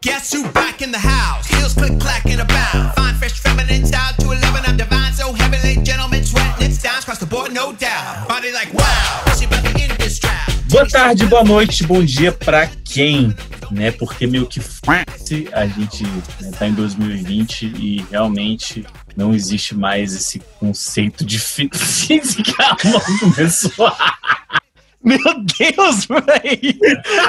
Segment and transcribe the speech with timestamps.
[0.00, 1.46] Guess who back in the house?
[1.46, 2.94] Heels click clack in a bound.
[2.94, 3.40] Fine, fresh,
[10.74, 13.32] Boa tarde, boa noite, bom dia pra quem?
[13.70, 13.92] Né?
[13.92, 14.60] Porque meio que
[15.52, 18.84] a gente né, tá em 2020 e realmente
[19.16, 21.38] não existe mais esse conceito de
[21.72, 22.52] física.
[22.60, 22.74] A...
[25.00, 26.76] Meu Deus, velho!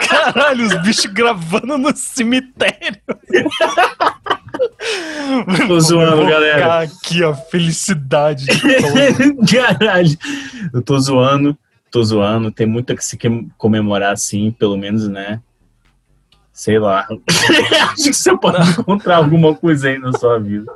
[0.09, 2.97] Caralho, os bichos gravando no cemitério.
[5.67, 6.79] Tô zoando, Vou galera.
[6.79, 8.45] aqui, ó, felicidade.
[8.45, 9.45] de todo.
[9.45, 10.17] Caralho,
[10.73, 11.55] eu tô zoando,
[11.95, 12.51] tô zoando.
[12.51, 13.17] Tem muito a que se
[13.57, 15.41] comemorar assim, pelo menos, né?
[16.51, 17.07] Sei lá.
[17.93, 20.69] Acho que você pode encontrar alguma coisa aí na sua vida.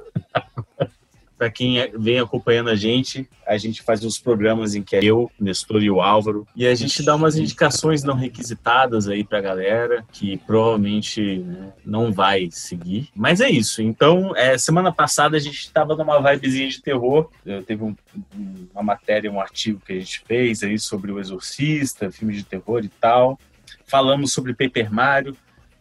[1.40, 5.00] Pra quem é- vem acompanhando a gente, a gente faz uns programas em que é
[5.02, 9.40] eu, Nestor e o Álvaro, e a gente dá umas indicações não requisitadas aí pra
[9.40, 13.08] galera, que provavelmente né, não vai seguir.
[13.16, 13.82] Mas é isso.
[13.82, 17.30] Então, é, semana passada a gente tava numa vibezinha de terror.
[17.46, 17.96] Eu- Teve um-
[18.38, 22.44] um- uma matéria, um artigo que a gente fez aí sobre o Exorcista, filme de
[22.44, 23.40] terror e tal.
[23.86, 25.38] Falamos sobre Paper Mario,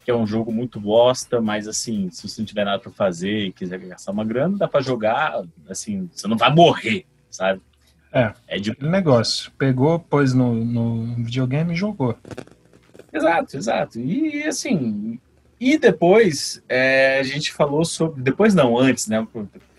[0.09, 3.45] que é um jogo muito bosta, mas assim, se você não tiver nada pra fazer
[3.45, 7.61] e quiser gastar uma grana, dá pra jogar, assim, você não vai morrer, sabe?
[8.11, 8.33] É.
[8.47, 9.53] É de Aquele negócio.
[9.59, 12.17] Pegou, pôs no, no videogame e jogou.
[13.12, 14.00] Exato, exato.
[14.00, 15.20] E assim,
[15.61, 18.22] e depois é, a gente falou sobre.
[18.22, 19.28] Depois não, antes, né?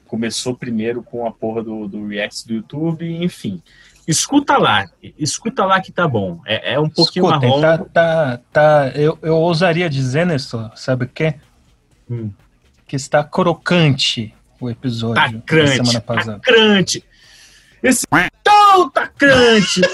[0.06, 3.64] Começou primeiro com a porra do, do React do YouTube, enfim.
[4.10, 6.42] Escuta lá, escuta lá que tá bom.
[6.44, 7.62] É, é um pouquinho Escutem, marrom.
[7.62, 11.36] tá, tá, tá, eu, eu ousaria dizer, Nestor, sabe o quê?
[12.10, 12.32] Hum.
[12.88, 16.40] Que está crocante o episódio Tá da crante, semana tá passada.
[16.40, 17.04] crante.
[17.84, 18.08] Esse
[18.44, 19.82] tão tá crante.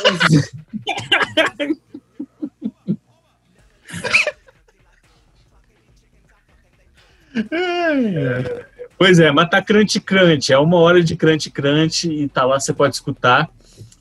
[8.98, 10.54] Pois é, mas tá crante crante.
[10.54, 13.50] É uma hora de crante crante e tá lá, você pode escutar.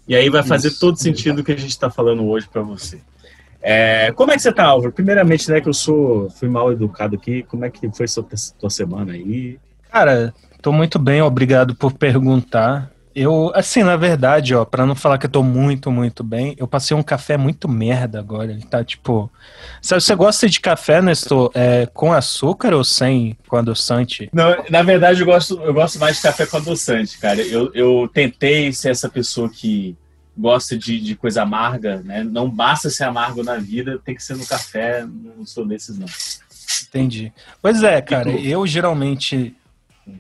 [0.07, 0.81] E aí vai fazer Isso.
[0.81, 3.01] todo sentido o que a gente tá falando hoje pra você.
[3.61, 4.93] É, como é que você tá, Álvaro?
[4.93, 7.43] Primeiramente, né, que eu sou, fui mal educado aqui.
[7.45, 8.27] Como é que foi sua,
[8.69, 9.59] semana aí?
[9.91, 12.91] Cara, tô muito bem, obrigado por perguntar.
[13.15, 16.67] Eu, assim, na verdade, ó, pra não falar que eu tô muito, muito bem, eu
[16.67, 18.51] passei um café muito merda agora.
[18.51, 19.31] Ele tá tipo.
[19.81, 24.29] Sabe, você gosta de café, Nestor, é, com açúcar ou sem, com adoçante?
[24.33, 27.41] Não, na verdade, eu gosto, eu gosto mais de café com adoçante, cara.
[27.41, 29.97] Eu, eu tentei ser essa pessoa que
[30.37, 32.25] gosta de, de coisa amarga, né?
[32.25, 35.07] Não basta ser amargo na vida, tem que ser no café.
[35.07, 36.07] Não sou desses, não.
[36.89, 37.33] Entendi.
[37.63, 39.55] Pois é, cara, eu geralmente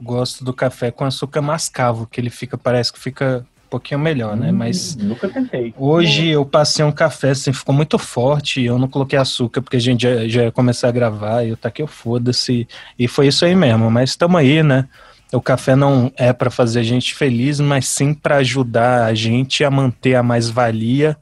[0.02, 4.36] gosto do café com açúcar mascavo, que ele fica, parece que fica um pouquinho melhor,
[4.36, 4.50] né?
[4.52, 5.74] Mas Nunca tentei.
[5.76, 9.76] Hoje eu passei um café, assim, ficou muito forte e eu não coloquei açúcar porque
[9.76, 12.68] a gente já, já ia começar a gravar e eu taquei o foda-se.
[12.98, 14.88] E foi isso aí mesmo, mas estamos aí, né?
[15.32, 19.64] O café não é para fazer a gente feliz, mas sim para ajudar a gente
[19.64, 21.16] a manter a mais-valia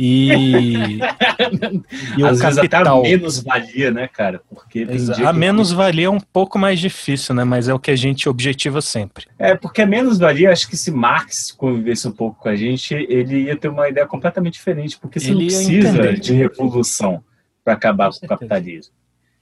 [0.00, 1.00] e,
[2.16, 3.02] e o Às até capital.
[3.02, 4.40] menos valia, né, cara?
[4.48, 4.86] Porque
[5.26, 7.42] A menos valia é um pouco mais difícil, né?
[7.42, 9.26] Mas é o que a gente objetiva sempre.
[9.36, 12.94] É, porque a menos valia, acho que se Marx convivesse um pouco com a gente,
[12.94, 17.20] ele ia ter uma ideia completamente diferente, porque você não Ele ia precisa de revolução
[17.64, 18.94] para acabar com, o capitalismo.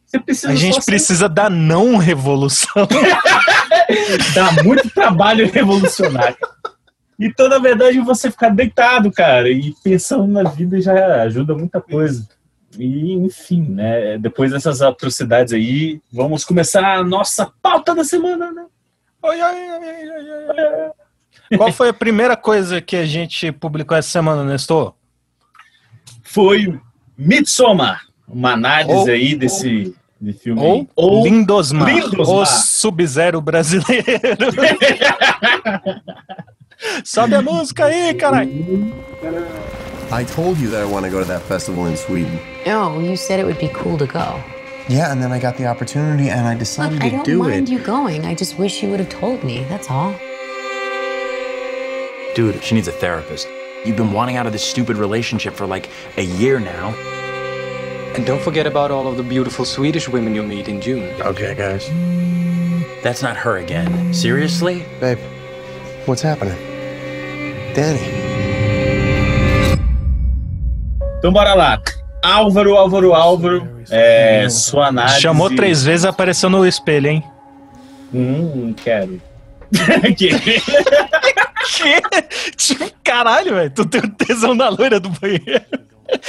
[0.06, 2.88] Você precisa A gente precisa da não revolução.
[4.34, 6.34] dá muito trabalho revolucionar.
[7.18, 12.28] Então, na verdade, você ficar deitado, cara, e pensando na vida já ajuda muita coisa.
[12.78, 14.18] E, enfim, né?
[14.18, 18.66] Depois dessas atrocidades aí, vamos começar a nossa pauta da semana, né?
[19.22, 20.20] Oi, oi, oi, oi, oi,
[21.50, 21.56] oi.
[21.56, 24.94] Qual foi a primeira coisa que a gente publicou essa semana, Nestor?
[26.22, 26.78] Foi
[27.16, 30.60] Midsommar, uma análise Ou- aí desse, desse filme.
[30.60, 30.86] Ou.
[30.94, 32.28] Ou Lindosmar, Lindosmar.
[32.28, 34.04] o Sub-Zero brasileiro.
[37.04, 38.50] Sobe a música aí, caralho.
[40.12, 42.38] I told you that I want to go to that festival in Sweden.
[42.64, 44.40] No, you said it would be cool to go.
[44.88, 47.38] Yeah, and then I got the opportunity and I decided Look, I to don't do
[47.40, 48.24] mind you going.
[48.24, 49.64] I just wish you would have told me.
[49.68, 50.14] That's all.
[52.36, 53.48] Dude, she needs a therapist.
[53.84, 55.88] You've been wanting out of this stupid relationship for like
[56.18, 56.90] a year now.
[58.14, 61.20] And don't forget about all of the beautiful Swedish women you'll meet in June.
[61.20, 61.88] Okay, guys.
[63.02, 64.14] That's not her again.
[64.14, 64.84] Seriously?
[65.00, 65.18] Babe,
[66.06, 66.56] what's happening?
[67.76, 68.00] Danny.
[71.18, 71.80] Então bora lá.
[72.24, 73.68] Álvaro, Álvaro, Álvaro.
[73.90, 75.20] É, sua análise.
[75.20, 77.24] Chamou três vezes, apareceu no espelho, hein?
[78.12, 79.20] Hum, quero.
[80.16, 82.00] Que- Que?
[82.56, 83.70] Tipo, caralho, velho.
[83.70, 85.64] Tu tem tesão na loira do banheiro.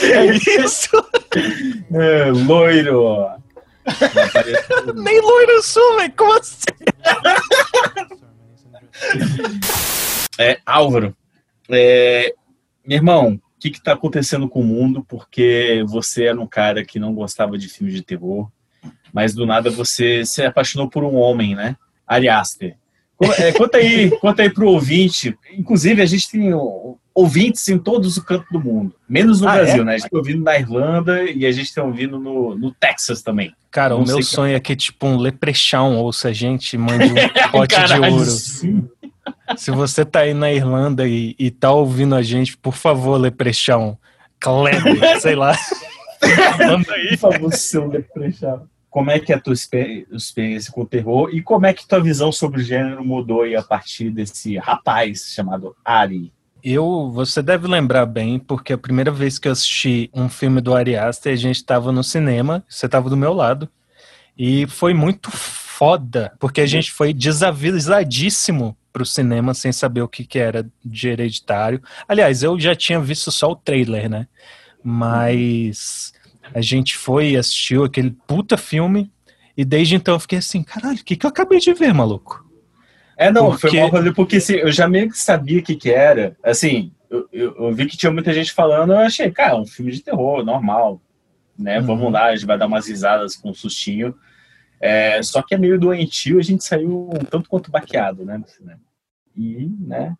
[0.01, 0.89] É isso?
[1.94, 3.27] É, loiro.
[4.95, 6.13] Nem loiro sou, velho.
[6.17, 6.65] Como assim?
[10.39, 11.15] É, Álvaro,
[11.69, 12.33] é,
[12.85, 15.03] meu irmão, o que que tá acontecendo com o mundo?
[15.07, 18.49] Porque você era um cara que não gostava de filmes de terror,
[19.13, 21.75] mas do nada você se apaixonou por um homem, né?
[22.05, 22.75] Ari Aster.
[23.15, 25.35] Co- é, conta aí, conta aí pro ouvinte.
[25.57, 26.51] Inclusive, a gente tem
[27.15, 29.85] ouvintes em todos os cantos do mundo, menos no Ah, Brasil, é?
[29.85, 29.95] né?
[29.95, 33.51] A gente tá ouvindo na Irlanda e a gente tá ouvindo no, no Texas também.
[33.71, 37.05] Cara, Não o meu sonho é que, tipo, um leprechaun ouça a gente e mande
[37.05, 37.15] um
[37.51, 38.25] pote de Caralho, ouro.
[38.25, 38.87] sim.
[39.55, 43.95] Se você tá aí na Irlanda e, e tá ouvindo a gente, por favor, leprechaun,
[44.39, 45.57] Kleber, sei lá.
[46.59, 47.09] Manda aí.
[47.17, 48.61] Por favor, seu leprechaun.
[48.89, 52.01] Como é que é a tua experiência com o terror e como é que tua
[52.01, 56.31] visão sobre o gênero mudou aí a partir desse rapaz chamado Ari?
[56.63, 60.75] Eu, você deve lembrar bem, porque a primeira vez que eu assisti um filme do
[60.75, 63.69] Ari Aster, a gente tava no cinema, você tava do meu lado,
[64.38, 70.25] e foi muito foda, porque a gente foi desavisadíssimo pro cinema sem saber o que,
[70.25, 71.79] que era de hereditário.
[72.07, 74.27] Aliás, eu já tinha visto só o trailer, né?
[74.83, 76.11] Mas
[76.53, 79.11] a gente foi e assistiu aquele puta filme,
[79.55, 82.44] e desde então eu fiquei assim, caralho, o que, que eu acabei de ver, maluco?
[83.15, 85.75] É, não, Porque- foi mal rolê, porque assim, eu já meio que sabia o que
[85.75, 86.35] que era.
[86.44, 89.91] Assim, eu, eu- eu vi que tinha muita gente falando, eu achei, cara, um filme
[89.91, 90.99] de terror, normal,
[91.57, 91.79] né?
[91.79, 91.85] Uhum.
[91.85, 94.15] Vamos lá, a gente vai dar umas risadas com um sustinho.
[94.79, 98.47] É, só que é meio doentio, a gente saiu um tanto quanto baqueado, né, no
[98.47, 98.79] cinema.
[99.37, 100.15] E, né,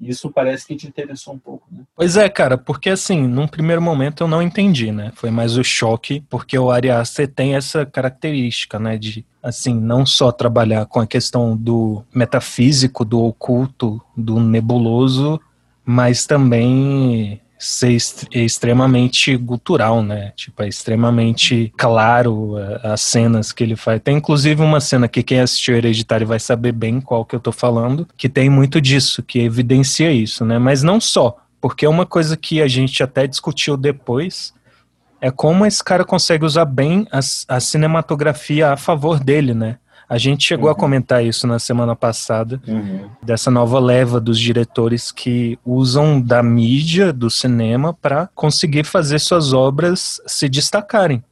[0.00, 1.82] isso parece que te interessou um pouco, né?
[1.96, 5.10] Pois é, cara, porque assim, num primeiro momento eu não entendi, né?
[5.14, 8.96] Foi mais o choque, porque o Aster tem essa característica, né?
[8.96, 15.40] De, assim, não só trabalhar com a questão do metafísico, do oculto, do nebuloso,
[15.84, 20.32] mas também ser est- extremamente gutural, né?
[20.36, 24.00] Tipo, é extremamente claro eh, as cenas que ele faz.
[24.02, 27.50] Tem inclusive uma cena que quem assistiu Hereditário vai saber bem qual que eu tô
[27.52, 30.58] falando, que tem muito disso, que evidencia isso, né?
[30.58, 34.54] Mas não só, porque uma coisa que a gente até discutiu depois
[35.20, 37.18] é como esse cara consegue usar bem a,
[37.56, 39.78] a cinematografia a favor dele, né?
[40.08, 42.60] A gente chegou a comentar isso na semana passada,
[43.22, 49.52] dessa nova leva dos diretores que usam da mídia, do cinema, para conseguir fazer suas
[49.52, 51.22] obras se destacarem.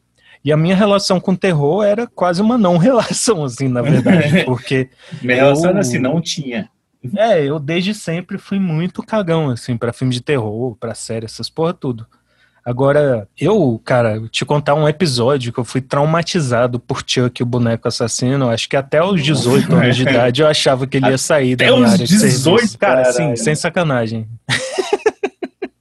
[0.44, 4.44] E a minha relação com o terror era quase uma não relação, assim, na verdade,
[4.44, 4.90] porque
[5.23, 6.69] Minha relação era Eu- assim, não tinha.
[7.17, 11.49] é, eu desde sempre fui muito cagão, assim, pra filme de terror, pra série, essas
[11.49, 12.06] porra tudo.
[12.66, 17.86] Agora, eu, cara, te contar um episódio que eu fui traumatizado por Chuck, o boneco
[17.86, 18.50] assassino.
[18.50, 21.64] Acho que até os 18 anos de idade eu achava que ele ia sair da
[21.64, 22.78] Até minha os área de 18, serviço.
[22.78, 24.26] Cara, sim, sem sacanagem.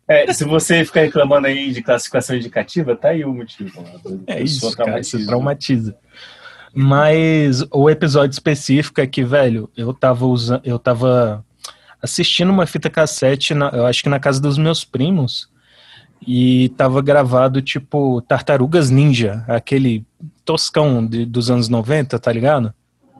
[0.07, 3.83] É, se você ficar reclamando aí de classificação indicativa, tá aí o motivo.
[4.27, 5.25] É Eu isso, cara, se traumatizado.
[5.25, 5.95] traumatiza.
[6.71, 11.43] Mas o episódio específico é que, velho, eu tava usando, eu tava
[11.99, 15.49] assistindo uma fita cassete, na- eu acho que na casa dos meus primos,
[16.25, 20.05] e tava gravado tipo Tartarugas Ninja, aquele
[20.43, 22.73] toscão de- dos anos 90, tá ligado?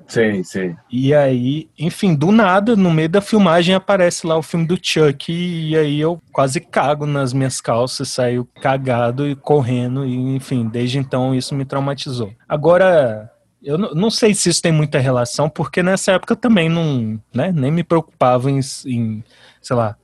[0.08, 0.76] Sei, sei.
[0.92, 5.32] E aí, enfim, do nada, no meio da filmagem aparece lá o filme do Chuck
[5.34, 11.00] e aí eu quase cago nas minhas calças, saio cagado e correndo e enfim, desde
[11.00, 12.32] então isso me traumatizou.
[12.48, 13.32] Agora,
[13.64, 17.52] eu não- sei se isso tem muita relação, porque nessa época eu também não, né,
[17.52, 19.24] nem me preocupava em, em,
[19.60, 19.96] sei lá,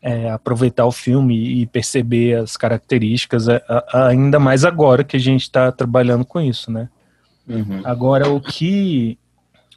[0.00, 5.20] é, aproveitar o filme e perceber as características, a- a- ainda mais agora que a
[5.20, 6.88] gente está trabalhando com isso, né?
[7.48, 7.80] Uhum.
[7.84, 9.18] Agora, o que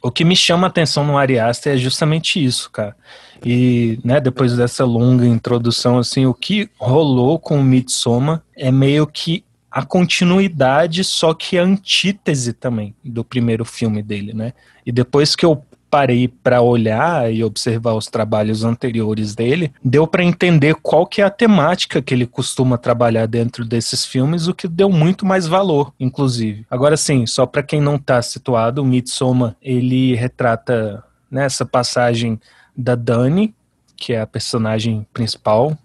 [0.04, 2.96] o que me chama a atenção no Ari Aster é justamente isso, cara.
[3.44, 9.06] E, né, depois dessa longa introdução, assim, o que rolou com o Midsommar é meio
[9.06, 14.52] que a continuidade, só que a antítese também do primeiro filme dele, né?
[14.84, 20.24] E depois que eu parei para olhar e observar os trabalhos anteriores dele, deu para
[20.24, 24.66] entender qual que é a temática que ele costuma trabalhar dentro desses filmes, o que
[24.66, 26.64] deu muito mais valor, inclusive.
[26.70, 32.40] Agora sim, só para quem não tá situado, o Midsommar, ele retrata nessa passagem
[32.74, 33.54] da Dani,
[33.94, 35.76] que é a personagem principal,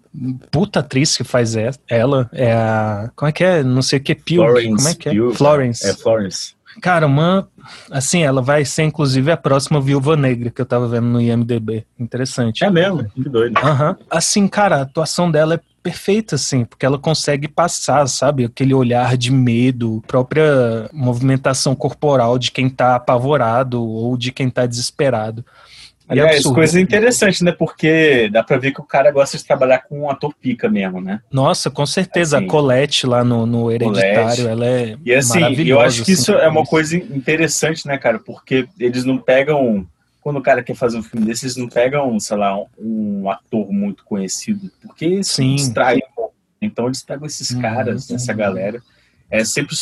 [0.50, 1.54] puta atriz que faz
[1.86, 3.62] ela, é a, como é que é?
[3.62, 5.12] Não sei o que, Pugh, Florence como é que é?
[5.12, 5.34] Pugh.
[5.34, 5.86] Florence.
[5.86, 6.57] É Florence.
[6.80, 7.48] Cara, uma.
[7.90, 11.84] Assim, ela vai ser inclusive a próxima Viúva Negra que eu tava vendo no IMDB.
[11.98, 12.64] Interessante.
[12.64, 13.58] É mesmo, que doido.
[13.58, 13.96] Aham.
[14.10, 19.16] Assim, cara, a atuação dela é perfeita, assim, porque ela consegue passar, sabe, aquele olhar
[19.16, 25.44] de medo, própria movimentação corporal de quem tá apavorado ou de quem tá desesperado.
[26.10, 26.54] E é Aliás, absurdo.
[26.54, 27.52] coisa interessante, né?
[27.52, 31.00] Porque dá pra ver que o cara gosta de trabalhar com um ator pica mesmo,
[31.00, 31.20] né?
[31.30, 32.38] Nossa, com certeza.
[32.38, 34.46] Assim, a Colette lá no, no Hereditário, Colette.
[34.46, 36.70] ela é E assim, eu acho que isso assim, é uma isso.
[36.70, 38.18] coisa interessante, né, cara?
[38.18, 39.86] Porque eles não pegam.
[40.20, 42.66] Quando o cara quer fazer um filme desse, eles não pegam, sei lá, um,
[43.22, 44.70] um ator muito conhecido.
[44.82, 45.54] Porque isso Sim.
[45.54, 45.98] distrai.
[46.60, 48.38] Então eles pegam esses Uhum, caras, essa uhum.
[48.38, 48.82] galera.
[49.30, 49.76] É sempre,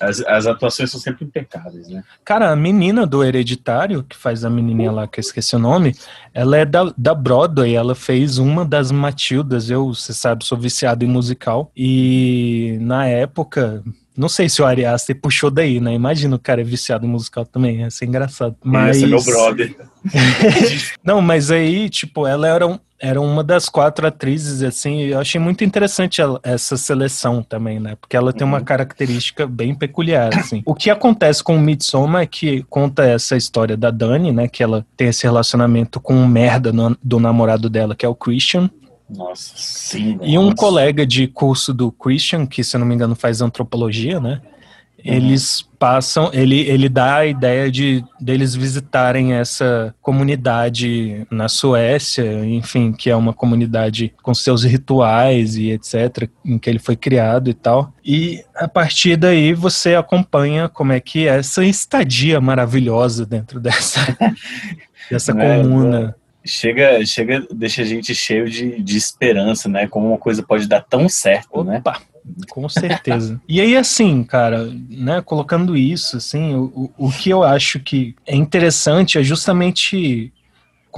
[0.00, 2.02] as, as atuações são sempre impecáveis, né?
[2.24, 5.94] Cara, a menina do Hereditário, que faz a menininha lá, que eu esqueci o nome,
[6.34, 11.04] ela é da, da Broadway, ela fez uma das Matildas, eu, você sabe, sou viciado
[11.04, 13.84] em musical, e na época,
[14.18, 15.94] não sei se o Ari Aster puxou daí, né?
[15.94, 18.56] Imagina o cara é viciado em musical também, ia ser engraçado.
[18.62, 18.96] Mas...
[18.96, 19.74] Esse é meu brother.
[21.04, 25.20] Não, mas aí, tipo, ela era, um- era uma das quatro atrizes, assim, e eu
[25.20, 27.96] achei muito interessante ela- essa seleção também, né?
[28.00, 30.62] Porque ela tem uma característica bem peculiar, assim.
[30.66, 34.48] O que acontece com o Midsommar é que conta essa história da Dani, né?
[34.48, 38.14] Que ela tem esse relacionamento com um merda no- do namorado dela, que é o
[38.14, 38.68] Christian,
[39.08, 40.18] Nossa, sim.
[40.22, 40.56] e um nossa.
[40.56, 44.40] colega de curso do Christian, que se eu não me engano faz antropologia, né?
[45.04, 52.92] Eles passam, ele, ele dá a ideia de deles visitarem essa comunidade na Suécia, enfim,
[52.92, 57.54] que é uma comunidade com seus rituais e etc, em que ele foi criado e
[57.54, 57.92] tal.
[58.04, 64.00] E a partir daí você acompanha como é que é essa estadia maravilhosa dentro dessa
[65.08, 66.16] dessa É, comuna.
[66.48, 69.86] Chega, chega, deixa a gente cheio de, de esperança, né?
[69.86, 71.78] Como uma coisa pode dar tão certo, né?
[71.78, 72.00] Opa,
[72.48, 73.40] com certeza.
[73.46, 78.34] e aí, assim, cara, né, colocando isso, assim, o o que eu acho que é
[78.34, 80.32] interessante é justamente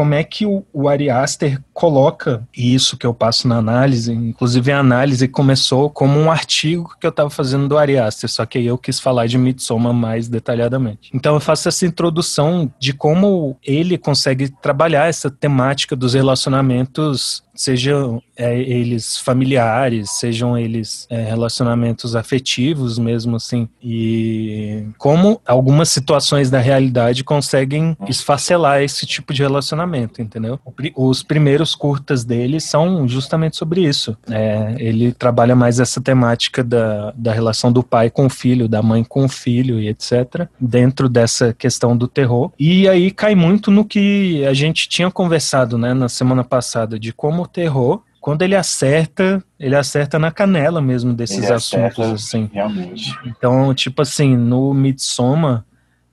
[0.01, 4.73] como é que o, o Ari Aster coloca isso que eu passo na análise, inclusive
[4.73, 8.57] a análise começou como um artigo que eu estava fazendo do Ari Aster, só que
[8.57, 11.11] aí eu quis falar de Midsommar mais detalhadamente.
[11.13, 18.23] Então eu faço essa introdução de como ele consegue trabalhar essa temática dos relacionamentos, sejam
[18.35, 26.59] é, eles familiares, sejam eles é, relacionamentos afetivos mesmo assim, e como algumas situações da
[26.59, 30.59] realidade conseguem esfacelar esse tipo de relacionamento, entendeu?
[30.97, 34.17] Os primeiros curtas dele são justamente sobre isso.
[34.31, 38.83] É, ele trabalha mais essa temática da, da relação do pai com o filho, da
[38.83, 40.49] mãe com o filho e etc.
[40.59, 42.51] Dentro dessa questão do terror.
[42.59, 47.13] E aí cai muito no que a gente tinha conversado né, na semana passada, de
[47.13, 52.51] como terror, quando ele acerta, ele acerta na canela mesmo desses Ele assuntos, acerta, assim.
[52.53, 53.19] Realmente.
[53.25, 55.65] Então, tipo assim, no Midsommar,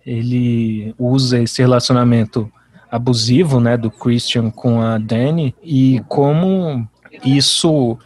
[0.05, 2.49] ele usa esse relacionamento
[2.89, 6.87] abusivo, né, do Christian com a Dani e como
[7.25, 7.97] isso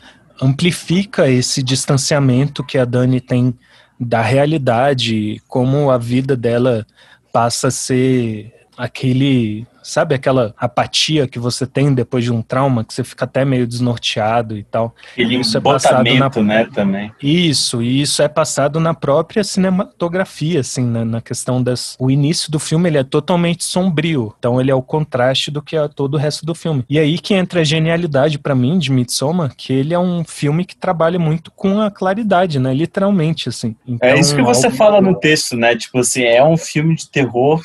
[0.41, 3.53] amplifica esse distanciamento que a Dani tem
[3.99, 6.87] da realidade, como a vida dela
[7.31, 12.93] passa a ser aquele, sabe aquela apatia que você tem depois de um trauma, que
[12.93, 14.95] você fica até meio desnorteado e tal.
[15.13, 17.11] Aquele Isso é passado na- né, também.
[17.21, 21.95] Isso, e isso é passado na própria cinematografia, assim, né, na questão das...
[21.99, 25.75] O início do filme, ele é totalmente sombrio, então ele é o contraste do que
[25.75, 26.83] é todo o resto do filme.
[26.89, 30.65] E aí que entra a genialidade pra mim de Midsommar, que ele é um filme
[30.65, 33.75] que trabalha muito com a claridade, né, literalmente, assim.
[33.87, 35.75] Então, É isso que você algo- fala no texto, né?
[35.75, 37.61] Tipo assim, é um filme de terror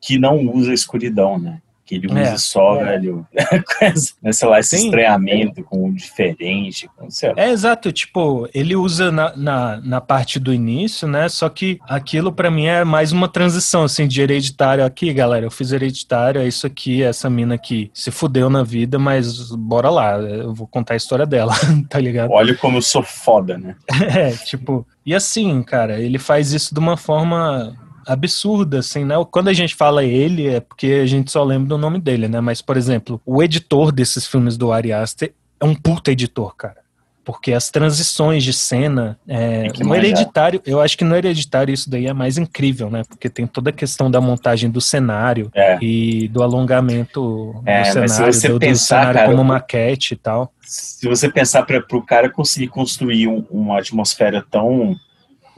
[0.00, 1.58] que não usa escuridão, né?
[1.84, 2.36] Que ele usa É.
[2.36, 3.26] só, velho,
[4.22, 4.84] com, sei lá, esse Sim.
[4.84, 7.34] estranhamento com o diferente, com, sei lá.
[7.38, 11.30] É exato, tipo, ele usa na, na, na parte do início, né?
[11.30, 14.84] Só que aquilo pra mim é mais uma transição, assim, de hereditário.
[14.84, 18.98] Aqui, galera, eu fiz hereditário, é isso aqui, essa mina aqui se fudeu na vida,
[18.98, 21.54] mas bora lá, eu vou contar a história dela,
[21.88, 22.30] tá ligado?
[22.32, 23.74] Olha como eu sou foda, né?
[24.14, 27.74] É, tipo, e assim, cara, ele faz isso de uma forma
[28.12, 29.14] absurda, assim, né?
[29.30, 32.40] Quando a gente fala ele, é porque a gente só lembra do nome dele, né?
[32.40, 36.76] Mas, por exemplo, o editor desses filmes do Ari Aster é um puta editor, cara.
[37.24, 41.90] Porque as transições de cena, é, que no hereditário, eu acho que no hereditário isso
[41.90, 43.02] daí é mais incrível, né?
[43.06, 45.76] Porque tem toda a questão da montagem do cenário É.
[45.82, 50.14] e do alongamento É, do se cenário, você do, do pensar, cenário cara, como maquete
[50.14, 50.50] e tal.
[50.62, 54.96] Se você pensar para o cara conseguir construir um- uma atmosfera tão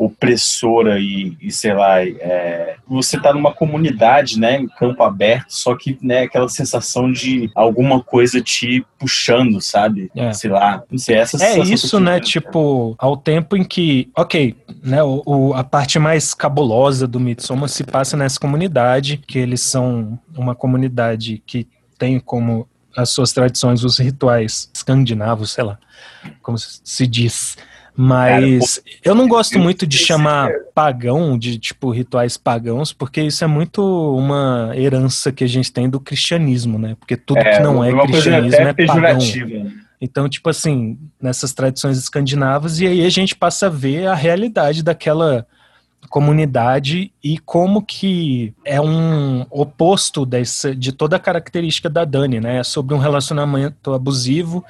[0.04, 5.74] opressora e, e, sei lá, é, você tá numa comunidade, né, em campo aberto, só
[5.76, 10.10] que, né, aquela sensação de alguma coisa te puxando, sabe?
[10.16, 10.32] É.
[10.32, 12.12] Sei lá, não sei, essa É isso, né?
[12.12, 12.20] cara.
[12.24, 15.02] Tipo, ao tempo em que, ok, né?
[15.02, 20.18] O, o- a parte mais cabulosa do Midsommar se passa nessa comunidade, que eles são
[20.36, 21.66] uma comunidade que
[21.98, 22.66] tem como
[22.96, 25.78] as suas tradições, os rituais escandinavo, sei lá,
[26.42, 27.56] como se diz.
[27.96, 33.46] Mas eu não gosto muito de chamar pagão, de tipo rituais pagãos, porque isso é
[33.46, 33.82] muito
[34.16, 36.96] uma herança que a gente tem do cristianismo, né?
[36.98, 39.18] Porque tudo que não é cristianismo é pagão.
[39.64, 39.72] né?
[40.00, 44.82] Então, tipo assim, nessas tradições escandinavas, e aí a gente passa a ver a realidade
[44.82, 45.46] daquela
[46.08, 52.58] comunidade e como que é um oposto dessa, de toda a característica da Dani, né?
[52.58, 54.64] É sobre um relacionamento abusivo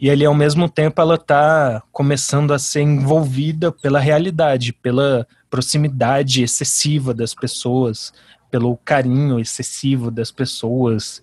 [0.00, 6.42] e ali ao mesmo tempo ela tá começando a ser envolvida pela realidade, pela proximidade
[6.42, 8.12] excessiva das pessoas,
[8.50, 11.20] pelo carinho excessivo das pessoas,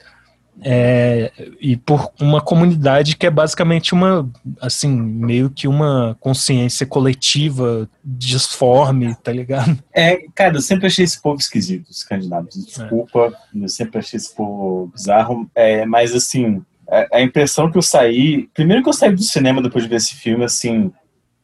[0.61, 1.31] é,
[1.61, 4.29] e por uma comunidade que é basicamente uma,
[4.59, 9.77] assim, meio que uma consciência coletiva disforme, tá ligado?
[9.93, 12.65] É, cara, eu sempre achei esse povo esquisito, os candidatos.
[12.65, 15.49] Desculpa, eu sempre achei esse povo bizarro.
[15.53, 18.49] É, mas, assim, a, a impressão que eu saí.
[18.53, 20.91] Primeiro que eu saí do cinema depois de ver esse filme, assim,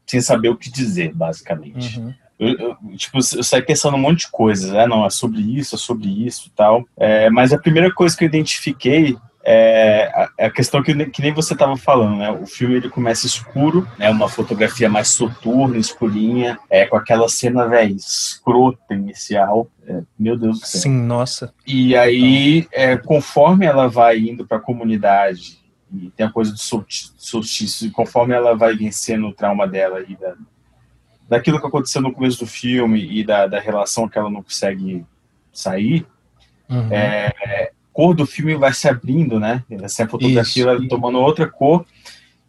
[0.06, 2.00] sem saber o que dizer, basicamente.
[2.00, 2.14] Uhum.
[2.40, 4.86] Eu, eu, tipo, eu saí pensando um monte de coisas, né?
[4.88, 6.86] Não, é sobre isso, é sobre isso e tal.
[6.98, 11.22] É, mas a primeira coisa que eu identifiquei é a, é a questão que, que
[11.22, 12.32] nem você estava falando, né?
[12.32, 14.10] O filme ele começa escuro, né?
[14.10, 19.68] Uma fotografia mais soturna, escurinha, é, com aquela cena, velho, escrota inicial.
[19.86, 20.82] É, meu Deus do céu.
[20.82, 21.54] Sim, nossa.
[21.68, 25.60] E aí, é, conforme ela vai indo para a comunidade,
[25.92, 30.16] e tem a coisa do solstício, e conforme ela vai vencendo o trauma dela e
[30.16, 30.36] da,
[31.28, 35.06] daquilo que aconteceu no começo do filme e da, da relação que ela não consegue
[35.52, 36.08] sair,
[36.70, 36.88] Uhum.
[36.92, 39.64] é, cor do filme vai se abrindo, né?
[39.84, 40.80] Assim, a fotografia Isso.
[40.80, 41.86] vai tomando outra cor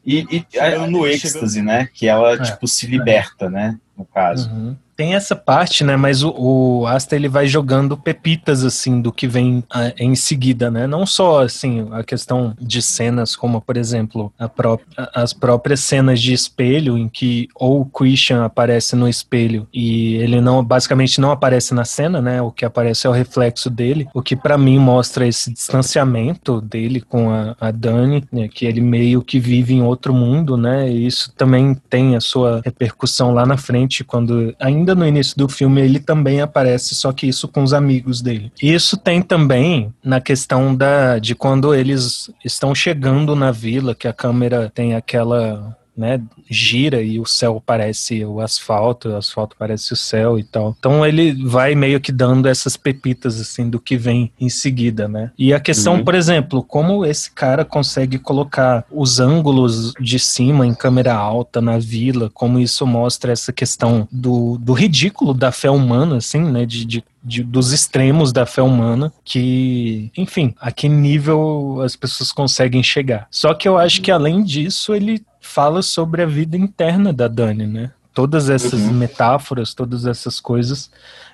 [0.04, 1.88] e, e aí, no êxtase, né?
[1.92, 2.42] Que ela, É.
[2.42, 3.78] tipo, se liberta, né?
[3.96, 4.50] No caso.
[4.50, 4.76] Uhum.
[4.96, 5.96] Tem essa parte, né?
[5.96, 10.70] Mas o, o Asta ele vai jogando pepitas assim do que vem ah, em seguida,
[10.70, 10.86] né?
[10.86, 14.78] Não só assim a questão de cenas, como por exemplo a pró
[15.14, 20.40] as próprias cenas de espelho em que ou o Christian aparece no espelho e ele
[20.40, 22.40] não basicamente não aparece na cena, né?
[22.40, 27.00] O que aparece é o reflexo dele, o que pra mim mostra esse distanciamento dele
[27.00, 28.48] com a, a Dani, né?
[28.48, 30.88] Que ele meio que vive em outro mundo, né?
[30.88, 35.48] E isso também tem a sua repercussão lá na frente quando ainda no início do
[35.48, 38.50] filme ele também aparece, só que isso com os amigos dele.
[38.60, 44.12] Isso tem também na questão da de quando eles estão chegando na vila, que a
[44.12, 49.96] câmera tem aquela né, gira e o céu parece o asfalto, o asfalto parece o
[49.96, 50.74] céu e tal.
[50.78, 55.30] Então ele vai meio que dando essas pepitas assim do que vem em seguida, né?
[55.38, 56.04] E a questão, Uhum.
[56.04, 61.78] por exemplo, como esse cara consegue colocar os ângulos de cima em câmera alta na
[61.78, 66.66] vila, como isso mostra essa questão do, do ridículo da fé humana, assim, né?
[66.66, 72.30] De, de de- dos extremos da fé humana, que, enfim, a que nível as pessoas
[72.30, 73.26] conseguem chegar.
[73.30, 77.66] Só que eu acho que além disso, ele fala sobre a vida interna da Dani,
[77.66, 77.90] né?
[78.12, 78.92] Todas essas Uhum.
[78.92, 80.90] metáforas, todas essas coisas,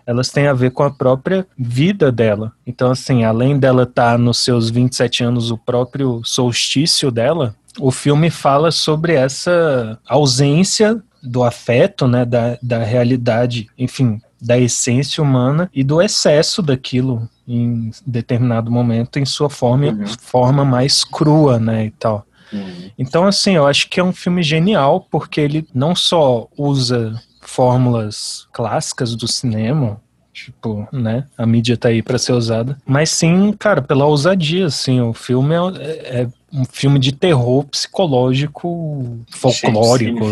[0.07, 2.53] elas têm a ver com a própria vida dela.
[2.67, 8.31] Então, assim, além dela estar nos seus 27 anos, o próprio solstício dela, o filme
[8.31, 15.85] fala sobre essa ausência do afeto, né, da, da realidade, enfim, da essência humana e
[15.85, 20.07] do excesso daquilo em determinado momento em sua forma, Uhum.
[20.19, 22.25] forma mais crua, né, e tal.
[22.53, 22.91] Uhum.
[22.99, 28.47] Então, assim, eu acho que é um filme genial porque ele não só usa fórmulas
[28.53, 30.01] clássicas do cinema,
[30.33, 35.01] tipo, né, a mídia tá aí para ser usada, mas sim, cara, pela ousadia, assim,
[35.01, 40.25] o filme é, é um filme de terror psicológico folclórico.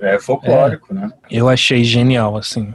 [0.00, 1.10] É folclórico, né?
[1.30, 2.74] Eu achei genial, assim.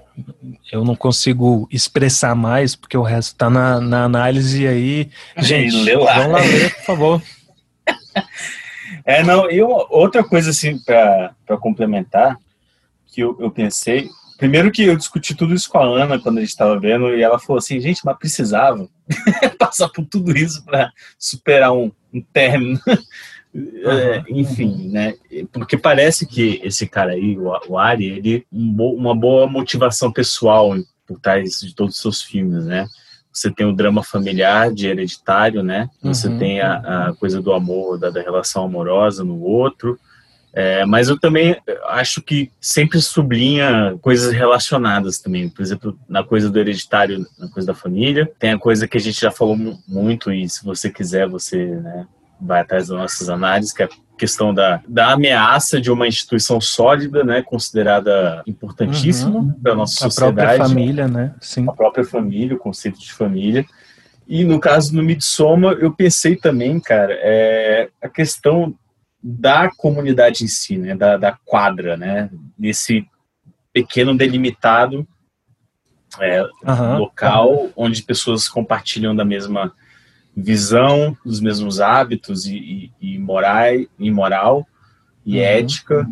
[0.71, 5.09] Eu não consigo expressar mais, porque o resto tá na, na análise aí.
[5.37, 6.19] Gente, lê lá.
[6.19, 7.21] vamos lá ler, por favor.
[9.05, 12.37] É, não, e outra coisa, assim, pra complementar,
[13.07, 14.09] que eu, eu pensei.
[14.37, 17.21] Primeiro que eu discuti tudo isso com a Ana quando a gente tava vendo, e
[17.21, 18.87] ela falou assim, gente, mas precisava
[19.59, 22.79] passar por tudo isso pra superar um, um término.
[23.53, 25.13] É, enfim, né?
[25.51, 30.09] Porque parece que esse cara aí, o, o Ari, ele um bo- uma boa motivação
[30.09, 30.73] pessoal
[31.05, 32.87] por trás de todos os seus filmes, né?
[33.31, 35.89] Você tem o drama familiar de hereditário, né?
[36.03, 36.37] Você Uhum.
[36.37, 39.97] tem a, a coisa do amor, da, da relação amorosa no outro.
[40.53, 41.55] É, mas eu também
[41.87, 45.47] acho que sempre sublinha coisas relacionadas também.
[45.47, 48.29] Por exemplo, na coisa do hereditário, na coisa da família.
[48.37, 51.67] Tem a coisa que a gente já falou mu- muito, e se você quiser, você
[51.67, 52.05] né,
[52.39, 53.89] vai atrás das nossas análises, que é
[54.21, 60.09] questão da, da ameaça de uma instituição sólida, né, considerada importantíssima para a nossa A
[60.11, 61.33] própria sociedade família, né?
[61.41, 61.65] Sim.
[61.67, 63.65] a própria família, o conceito de família.
[64.27, 68.75] E no caso do Midsommar, eu pensei também, cara, é, a questão
[69.23, 73.03] da comunidade em si, né, da, da quadra, né, nesse
[73.73, 75.07] pequeno delimitado
[76.19, 76.99] é, Aham.
[76.99, 79.73] local onde pessoas compartilham da mesma
[80.35, 84.67] visão, dos mesmos hábitos e, e, e morai, e moral
[85.25, 85.43] e Uhum.
[85.43, 86.09] ética.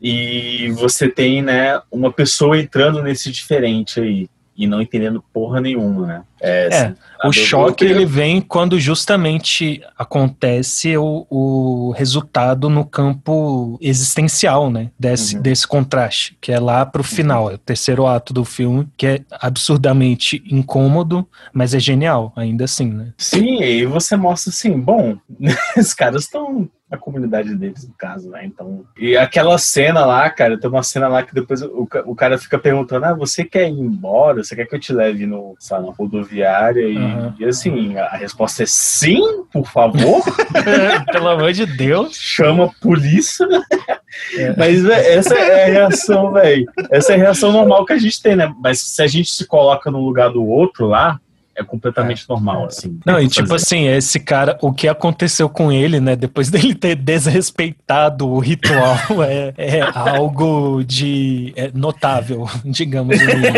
[0.00, 4.28] E você tem, né, uma pessoa entrando nesse diferente aí
[4.60, 6.22] e não entendendo porra nenhuma, né?
[6.42, 6.94] É, assim,
[7.24, 14.90] O choque ele vem quando justamente acontece o, o resultado no campo existencial, né?
[14.98, 15.42] Desse, Uhum.
[15.42, 19.20] desse contraste, que é lá pro final, é o terceiro ato do filme, que é
[19.30, 23.12] absurdamente incômodo, mas é genial, ainda assim, né?
[23.16, 25.16] Sim, e você mostra assim, bom,
[25.76, 28.44] os caras estão na comunidade deles, no caso, né?
[28.44, 28.84] Então.
[28.98, 32.58] E aquela cena lá, cara, tem uma cena lá que depois o, o cara fica
[32.58, 34.42] perguntando: ah, você quer ir embora?
[34.42, 36.82] Você quer que eu te leve no, lá, na rodoviária?
[36.82, 37.34] E, Aham.
[37.38, 39.20] e assim, a resposta é sim,
[39.52, 40.22] por favor.
[41.12, 42.16] Pelo amor de Deus.
[42.16, 43.46] Chama a polícia.
[44.56, 46.66] Mas véi, essa é a reação, velho.
[46.90, 48.52] Essa é a reação normal que a gente tem, né?
[48.58, 51.20] Mas se a gente se coloca no lugar do outro lá,
[51.56, 52.98] é completamente normal, assim.
[53.04, 53.64] Não, e tipo fazer.
[53.64, 58.96] assim, esse cara, o que aconteceu com ele, né, depois dele ter desrespeitado o ritual,
[59.26, 63.18] é, é algo de é notável, digamos.
[63.18, 63.54] mínimo.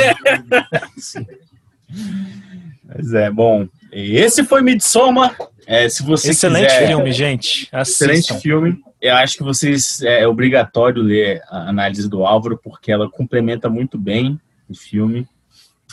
[2.87, 3.67] Mas é, bom.
[3.93, 5.37] Esse foi Midsommar.
[5.67, 7.69] É, se você Excelente quiser, filme, gente.
[7.71, 8.13] Assistam.
[8.13, 8.79] Excelente filme.
[9.01, 13.99] Eu acho que vocês é obrigatório ler a análise do Álvaro, porque ela complementa muito
[13.99, 15.27] bem o filme,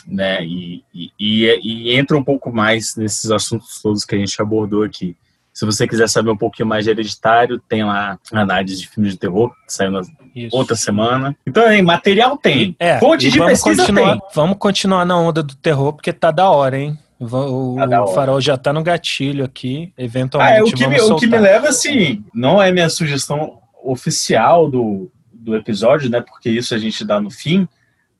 [0.06, 0.44] né?
[0.44, 5.16] E, e, e- entra um pouco mais nesses assuntos todos que a gente abordou aqui.
[5.52, 9.18] Se você quiser saber um pouquinho mais de hereditário, tem lá análise de filmes de
[9.18, 10.00] terror, que saiu na
[10.34, 10.56] Isso.
[10.56, 11.36] outra semana.
[11.46, 12.74] Então, aí, material tem.
[12.78, 14.20] É, Fonte de pesquisa tem.
[14.34, 16.98] vamos continuar na onda do terror, porque tá da hora, hein?
[17.18, 19.92] O, Tá farol já tá no gatilho aqui.
[19.98, 23.58] Ah, Eventualmente é, o, que me, o que me leva, assim, não é minha sugestão
[23.84, 26.22] oficial do, do episódio, né?
[26.22, 27.68] Porque isso a gente dá no fim,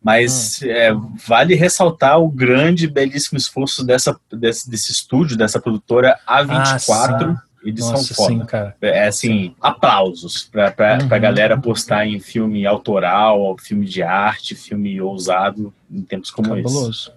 [0.03, 0.67] mas Hum.
[0.69, 0.93] é,
[1.27, 7.93] vale ressaltar o grande, belíssimo esforço dessa, desse, desse estúdio, dessa produtora A24, edição Ah,
[7.93, 8.29] Nossa, foda.
[8.33, 8.77] sim, cara.
[8.81, 11.23] É assim, aplausos pra, pra, pra Uhum.
[11.23, 16.63] galera postar em filme autoral, filme de arte, filme ousado, em tempos como esse.
[16.65, 17.13] Cabuloso.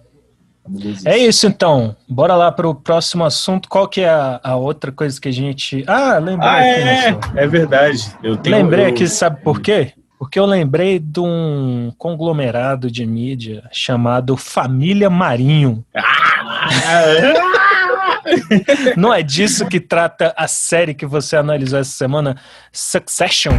[0.62, 1.08] Cabuloso.
[1.08, 1.94] É isso então.
[2.08, 3.68] Bora lá pro próximo assunto.
[3.68, 5.84] Qual que é a, a outra coisa que a gente.
[5.86, 7.20] Ah, lembrei Ah, aqui, é, Nelson.
[7.36, 8.16] é verdade.
[8.22, 9.92] Eu tenho, Lembrei eu- aqui, sabe por quê?
[10.24, 15.84] Porque eu lembrei de um conglomerado de mídia chamado Família Marinho.
[18.96, 22.38] Não é disso que trata a série que você analisou essa semana,
[22.72, 23.52] Succession.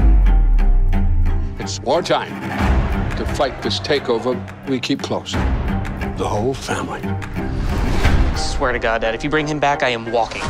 [1.60, 2.34] It's wartime.
[3.18, 4.36] To fight this takeover,
[4.68, 5.38] we keep close.
[6.18, 7.02] The whole family.
[8.36, 10.42] Swear to God, Dad, if you bring him back, I am walking.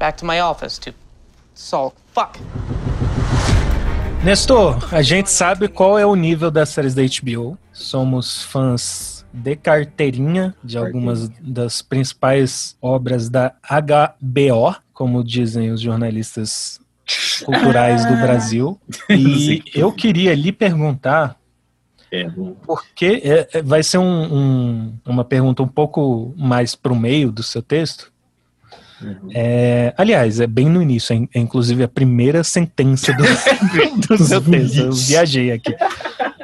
[0.00, 0.92] Back to my office to
[1.54, 1.92] solve.
[2.12, 2.36] Fuck.
[4.24, 7.56] Nestor, a gente sabe qual é o nível das séries da HBO.
[7.72, 16.80] Somos fãs de carteirinha de algumas das principais obras da HBO, como dizem os jornalistas
[17.44, 18.78] culturais do Brasil.
[19.08, 21.36] E eu queria lhe perguntar
[22.66, 27.30] porque é, é, vai ser um- um- uma pergunta um pouco mais para o meio
[27.30, 28.10] do seu texto.
[29.34, 33.22] É, aliás, é bem no início, é, é inclusive a primeira sentença do,
[34.08, 34.78] do seu texto.
[34.78, 35.74] Eu viajei aqui.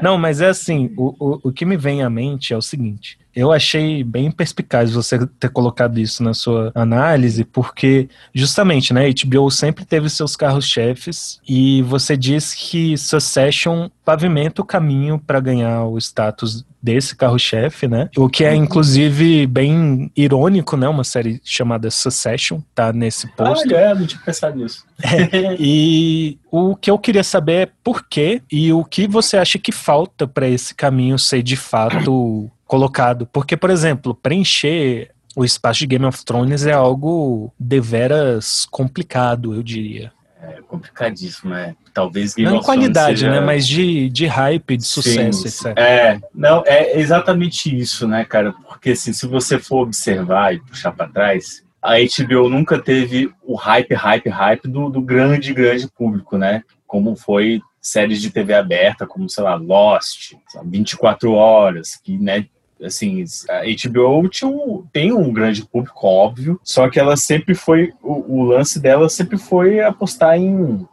[0.02, 3.18] Não, mas é assim: o, o, o que me vem à mente é o seguinte.
[3.34, 9.50] Eu achei bem perspicaz você ter colocado isso na sua análise, porque justamente, né, HBO
[9.50, 15.98] sempre teve seus carros-chefes e você diz que Succession pavimenta o caminho para ganhar o
[15.98, 18.10] status desse carro-chefe, né?
[18.14, 20.86] O que é inclusive bem irônico, né?
[20.86, 23.66] Uma série chamada Succession tá nesse posto.
[23.66, 24.84] Olha, é, não tinha pensado nisso.
[25.58, 29.72] E o que eu queria saber é por quê e o que você acha que
[29.72, 33.26] falta para esse caminho ser de fato colocado.
[33.32, 39.62] Porque, por exemplo, preencher o espaço de Game of Thrones é algo deveras complicado, eu
[39.62, 40.12] diria.
[40.40, 41.74] É complicadíssimo, né?
[41.92, 43.40] Talvez Game Não em of qualidade, seja- né?
[43.40, 45.78] Mas de, de hype, de sucesso, Sim, etc.
[45.78, 48.52] É, não, é exatamente isso, né, cara?
[48.52, 53.54] Porque assim, se você for observar e puxar pra trás, a HBO nunca teve o
[53.54, 56.62] hype, hype, hype do, do grande, grande público, né?
[56.86, 62.16] Como foi séries de TV aberta, como, sei lá, Lost, sei lá, 24 Horas, que,
[62.18, 62.46] né,
[62.84, 67.92] assim, a HBO tinha um- tem um grande público, óbvio, só que ela sempre foi,
[68.02, 70.86] o, o lance dela sempre foi apostar em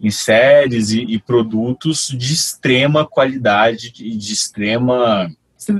[0.00, 5.30] em séries e, e produtos de extrema qualidade e de extrema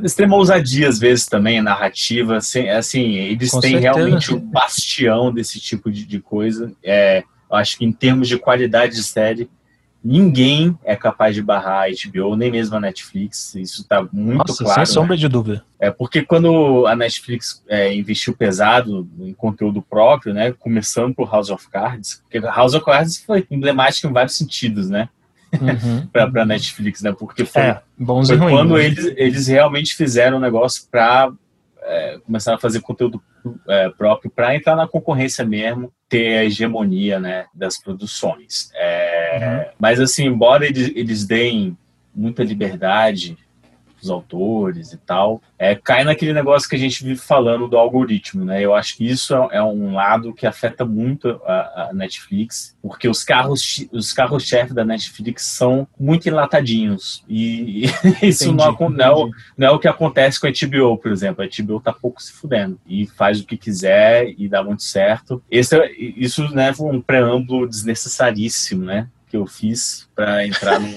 [0.05, 3.95] extrema ousadia às vezes também narrativa assim, assim eles Com têm certeza.
[3.97, 8.95] realmente o bastião desse tipo de, de coisa é acho que em termos de qualidade
[8.95, 9.51] de série,
[10.05, 13.55] ninguém é capaz de barrar a HBO, nem mesmo a Netflix.
[13.55, 14.75] Isso está muito Nossa, claro.
[14.75, 14.87] sem né?
[14.87, 15.65] sombra de dúvida.
[15.79, 21.51] É porque quando a Netflix é, investiu pesado em conteúdo próprio, né, começando por House
[21.51, 25.09] of Cards, porque House of Cards foi emblemático em vários sentidos, né,
[25.61, 26.07] Uhum.
[26.13, 28.53] para a Netflix, né, porque foi, É, bons foi e ruins.
[28.53, 28.87] quando né?
[28.87, 31.31] eles, eles realmente fizeram um negócio para
[32.25, 33.23] começar a fazer conteúdo
[33.69, 38.71] é, próprio para entrar na concorrência mesmo, ter a hegemonia, né, das produções.
[38.75, 41.77] É, Mas assim, embora eles, eles deem
[42.15, 43.37] muita liberdade
[44.03, 48.45] os autores e tal, é, cai naquele negócio que a gente vive falando do algoritmo,
[48.45, 48.61] né?
[48.61, 53.09] Eu acho que isso é, é um lado que afeta muito a, a Netflix, porque
[53.09, 57.91] os carros os carros chefe da Netflix são muito enlatadinhos e, e
[58.29, 58.57] isso Entendi,
[58.97, 61.45] não, é o- não é o que acontece com a HBO, por exemplo.
[61.45, 65.43] A HBO tá pouco se fudendo e faz o que quiser e dá muito certo.
[65.51, 70.89] Esse é- isso, né, foi um preâmbulo desnecessaríssimo, né, que eu fiz para entrar no,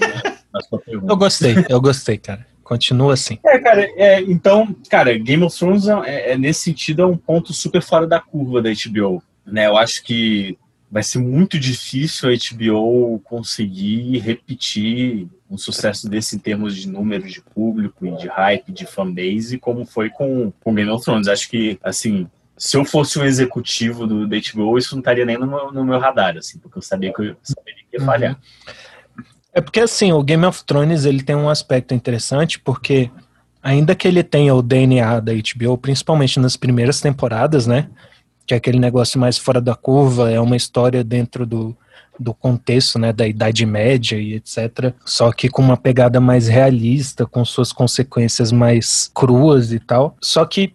[0.52, 1.12] na sua pergunta.
[1.12, 2.46] Eu gostei, eu gostei, cara.
[2.66, 3.38] Continua assim.
[3.46, 7.52] É, cara, é, então, cara, Game of Thrones é, é, nesse sentido é um ponto
[7.52, 9.68] super fora da curva da HBO, né?
[9.68, 10.58] Eu acho que
[10.90, 17.32] vai ser muito difícil a HBO conseguir repetir um sucesso desse em termos de números
[17.32, 21.28] de público e de hype, de fanbase, como foi com, com Game of Thrones.
[21.28, 22.26] Acho que, assim,
[22.56, 25.84] se eu fosse um executivo do, da HBO, isso não estaria nem no meu, no
[25.84, 28.40] meu radar, assim, porque eu sabia que eu saberia que ia falhar.
[29.56, 33.10] É porque assim, o Game of Thrones ele tem um aspecto interessante, porque
[33.62, 37.88] ainda que ele tenha o DNA da HBO, principalmente nas primeiras temporadas, né?
[38.46, 41.74] Que é aquele negócio mais fora da curva, é uma história dentro do,
[42.20, 44.92] do contexto, né, da Idade Média e etc.
[45.06, 50.18] Só que com uma pegada mais realista, com suas consequências mais cruas e tal.
[50.20, 50.74] Só que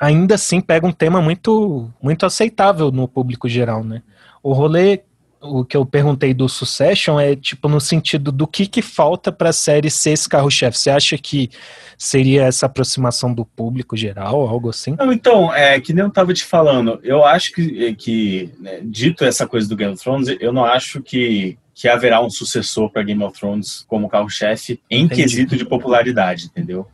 [0.00, 4.02] ainda assim pega um tema muito muito aceitável no público geral, né?
[4.42, 5.02] O rolê
[5.40, 9.50] o que eu perguntei do Succession é tipo no sentido do que que falta para
[9.50, 10.78] a série ser esse carro-chefe.
[10.78, 11.50] Você acha que
[11.98, 14.96] seria essa aproximação do público geral, algo assim?
[14.98, 19.24] Não, então, é que nem eu tava te falando, eu acho que, que né, dito
[19.24, 23.02] essa coisa do Game of Thrones, eu não acho que, que haverá um sucessor para
[23.02, 25.22] Game of Thrones como carro-chefe em Entendi.
[25.22, 26.86] quesito de popularidade, entendeu?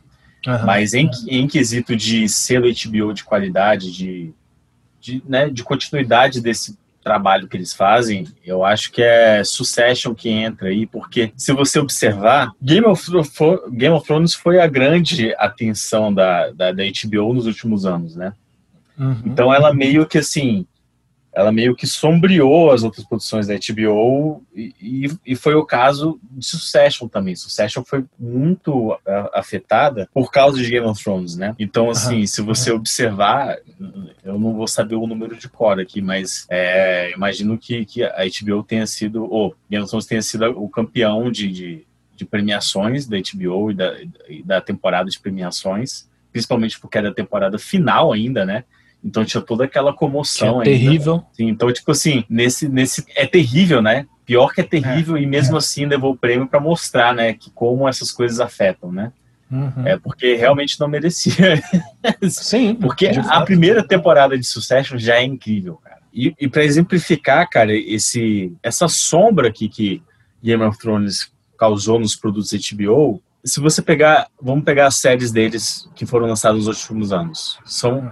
[0.45, 0.65] Aham.
[0.65, 4.33] Mas em, em quesito de selo HBO de qualidade, de,
[4.99, 10.29] de, né, de continuidade desse trabalho que eles fazem, eu acho que é Succession que
[10.29, 13.03] entra aí, porque se você observar, Game of,
[13.71, 18.33] Game of Thrones foi a grande atenção da, da, da HBO nos últimos anos, né?
[18.97, 19.21] Uhum.
[19.25, 20.65] Então ela meio que assim,
[21.35, 26.19] ela meio que sombreou as outras produções da HBO e, e, e foi o caso
[26.31, 27.35] de Succession também.
[27.35, 28.95] Succession foi muito
[29.33, 31.55] afetada por causa de Game of Thrones, né?
[31.57, 33.57] Então assim, se você observar,
[34.23, 38.23] eu não vou saber o número de cor aqui, mas é, imagino que, que a
[38.25, 43.07] HBO tenha sido, ou Game of Thrones tenha sido o campeão de, de, de premiações
[43.07, 43.97] da HBO e da,
[44.29, 48.63] e da temporada de premiações, principalmente porque era a temporada final ainda, né?
[49.03, 50.63] Então tinha toda aquela Que comoção é ainda.
[50.65, 51.23] terrível.
[51.33, 53.05] Sim, então, tipo assim, nesse, nesse.
[53.15, 54.05] É terrível, né?
[54.25, 57.33] Pior que é terrível, e mesmo assim levou o prêmio para mostrar, né?
[57.33, 59.11] Que como essas coisas afetam, né?
[59.51, 59.85] Uhum.
[59.85, 61.61] É porque realmente não merecia.
[62.29, 63.45] Sim, Porque a fato.
[63.45, 65.99] primeira temporada de Succession já é incrível, cara.
[66.13, 70.01] E, e para exemplificar, cara, esse, essa sombra aqui que
[70.41, 75.87] Game of Thrones causou nos produtos HBO, se você pegar, vamos pegar as séries deles
[75.95, 77.59] que foram lançadas nos últimos anos.
[77.65, 78.11] São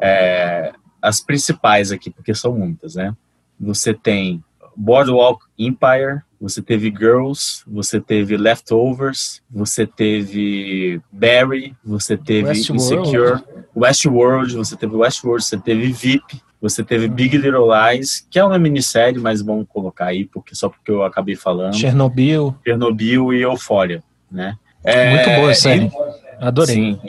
[0.00, 3.14] é, as principais aqui, porque são muitas, né?
[3.60, 4.42] Você tem
[4.76, 13.08] Boardwalk Empire, você teve Girls, você teve Leftovers, você teve Barry, você teve Westworld.
[13.08, 13.42] Insecure,
[13.74, 18.58] Westworld, você teve Westworld, você teve VIP, você teve Big Little Lies, que é uma
[18.58, 21.74] minissérie, mas vamos colocar aí, porque só porque eu acabei falando.
[21.74, 22.54] Chernobyl.
[22.64, 24.56] Chernobyl e Euphoria, né?
[25.10, 25.84] Muito boa a série.
[25.86, 25.90] en-
[26.38, 26.74] Adorei.
[26.74, 27.00] Sim.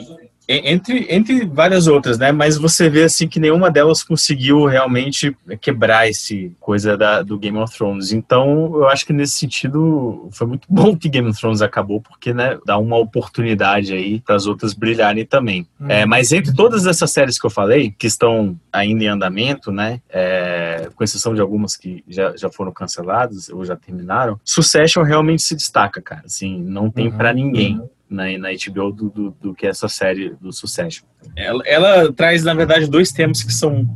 [0.48, 2.32] Entre, entre várias outras, né?
[2.32, 7.58] Mas você vê assim que nenhuma delas conseguiu realmente quebrar esse coisa da, do Game
[7.58, 8.12] of Thrones.
[8.12, 12.32] Então, eu acho que nesse sentido foi muito bom que Game of Thrones acabou, porque
[12.32, 15.66] né, dá uma oportunidade aí para as outras brilharem também.
[15.80, 15.86] Hum.
[15.88, 20.00] É, mas entre todas essas séries que eu falei, que estão ainda em andamento, né?
[20.08, 25.42] é, com exceção de algumas que já, já foram canceladas ou já terminaram, Succession realmente
[25.42, 26.22] se destaca, cara.
[26.24, 27.16] Assim, não tem Uhum.
[27.16, 31.04] pra ninguém na, na HBO do, do, do que essa série do Succession.
[31.36, 33.88] Ela, ela traz, na verdade, dois temas que são,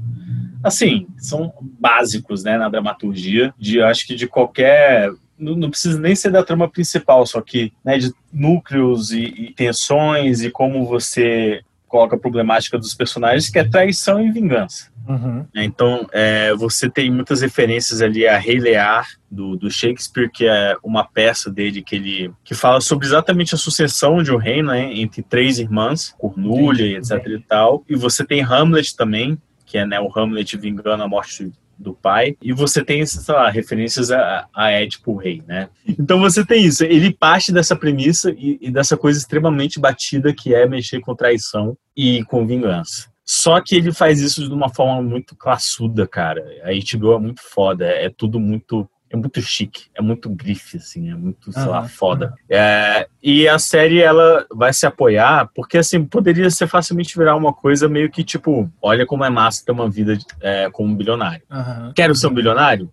[0.62, 6.14] assim, são básicos, né, na dramaturgia, de acho que de qualquer não, não precisa nem
[6.14, 11.62] ser da trama principal, só que né, de núcleos e, e tensões e como você
[11.88, 14.91] coloca a problemática dos personagens, que é traição e vingança.
[15.08, 15.46] Uhum.
[15.54, 15.64] né?
[15.64, 20.76] Então, é, você tem muitas referências ali a Rei Lear, do, do Shakespeare, que é
[20.82, 24.92] uma peça dele que ele que fala sobre exatamente a sucessão de um reino né,
[24.92, 27.82] entre três irmãs, Cornúlia e etc e tal.
[27.88, 32.36] E você tem Hamlet também, que é né, o Hamlet vingando a morte do pai,
[32.40, 35.68] e você tem, sei lá, referências a, a Édipo Rei, né?
[35.86, 40.54] Então você tem isso, ele parte dessa premissa e, e dessa coisa extremamente batida que
[40.54, 43.11] é mexer com traição e com vingança.
[43.34, 46.44] Só que ele faz isso de uma forma muito classuda, cara.
[46.62, 51.10] A HBO é muito foda, é tudo muito é muito chique, é muito grife, assim,
[51.10, 52.34] é muito, sei lá, Aham, foda.
[52.48, 57.52] É, e a série, ela vai se apoiar, porque, assim, poderia ser facilmente virar uma
[57.52, 61.42] coisa meio que, tipo, olha como é massa ter uma vida é, como bilionário.
[61.50, 61.92] Aham.
[61.94, 62.90] Quero ser um bilionário?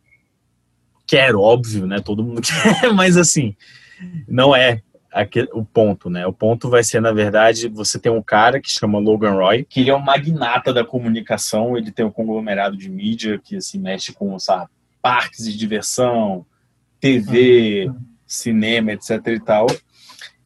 [1.08, 2.00] Quero, óbvio, né?
[2.02, 3.56] Todo mundo quer, mas, assim,
[4.28, 6.26] não é aque- o ponto, né?
[6.26, 9.82] O ponto vai ser, na verdade, você tem um cara que chama Logan Roy, que
[9.82, 14.14] ele é um magnata da comunicação, ele tem um conglomerado de mídia que, assim, mexe
[14.14, 14.70] com, sabe,
[15.02, 16.46] parques de diversão,
[17.00, 17.92] TV,
[18.26, 19.68] cinema, etc e tal.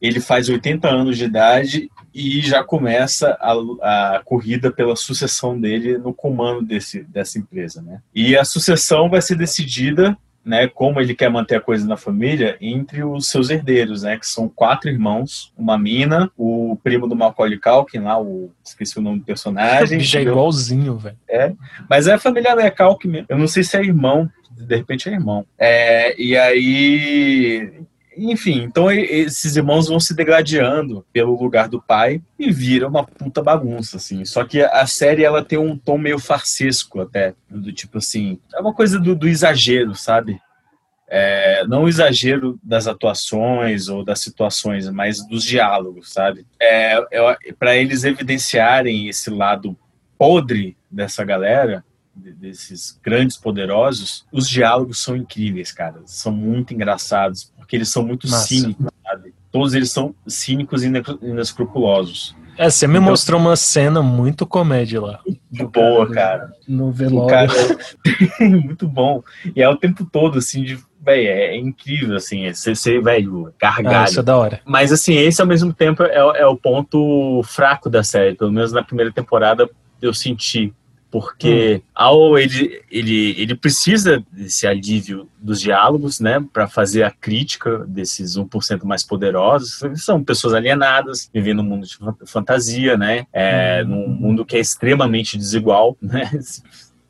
[0.00, 5.98] Ele faz 80 anos de idade e já começa a, a corrida pela sucessão dele
[5.98, 8.00] no comando desse, dessa empresa, né?
[8.14, 12.56] E a sucessão vai ser decidida, né, como ele quer manter a coisa na família,
[12.60, 17.58] entre os seus herdeiros, né, que são quatro irmãos, uma mina, o primo do Macaulay
[17.58, 21.16] Culkin lá, o esqueci o nome do personagem, Já é igualzinho, velho.
[21.88, 23.26] Mas é a família é Culkin mesmo.
[23.28, 25.46] Eu não sei se é irmão, de repente é irmão.
[25.58, 27.72] É, e aí,
[28.16, 33.42] enfim, então esses irmãos vão se degladiando pelo lugar do pai e vira uma puta
[33.42, 34.24] bagunça, assim.
[34.24, 38.60] Só que a série, ela tem um tom meio farsesco até, do tipo assim, é
[38.60, 40.40] uma coisa do, do exagero, sabe?
[41.08, 46.46] É, não o exagero das atuações ou das situações, mas dos diálogos, sabe?
[46.60, 46.98] É,
[47.58, 49.76] para eles evidenciarem esse lado
[50.18, 56.00] podre dessa galera, desses grandes poderosos, os diálogos são incríveis, cara.
[56.06, 58.46] São muito engraçados, porque eles são muito Massa.
[58.46, 59.34] cínicos, sabe?
[59.50, 62.34] Todos eles são cínicos e ine- inescrupulosos.
[62.56, 65.20] É, você me Então- mostrou uma cena muito comédia lá.
[65.50, 66.52] Muito boa, cara.
[66.68, 67.28] No velório.
[67.28, 67.52] cara
[68.40, 69.22] é muito bom.
[69.56, 70.78] E é o tempo todo, assim, de.
[71.04, 72.50] Véi, é, é incrível, assim.
[72.50, 74.04] Você, você velho, Ah, gargalho.
[74.08, 74.60] isso é da hora.
[74.64, 78.34] Mas assim, esse ao mesmo tempo é, é o ponto fraco da série.
[78.36, 79.68] Pelo menos na primeira temporada
[80.00, 80.72] eu senti.
[81.14, 86.44] Porque ao ele, ele, ele precisa desse alívio dos diálogos, né?
[86.52, 89.80] para fazer a crítica desses 1% mais poderosos.
[89.94, 93.28] São pessoas alienadas, vivendo num mundo de fan- fantasia, né?
[93.32, 96.28] É, Num mundo que é extremamente desigual, né?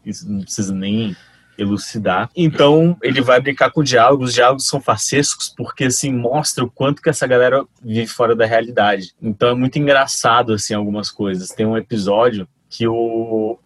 [0.05, 1.17] Isso não precisa nem
[1.57, 2.29] elucidar.
[2.37, 4.29] Então, ele vai brincar com diálogos.
[4.29, 8.45] Os diálogos são farsescos porque, assim, mostra o quanto que essa galera vive fora da
[8.45, 9.15] realidade.
[9.23, 11.49] Então, é muito engraçado, assim, algumas coisas.
[11.49, 13.59] Tem um episódio que o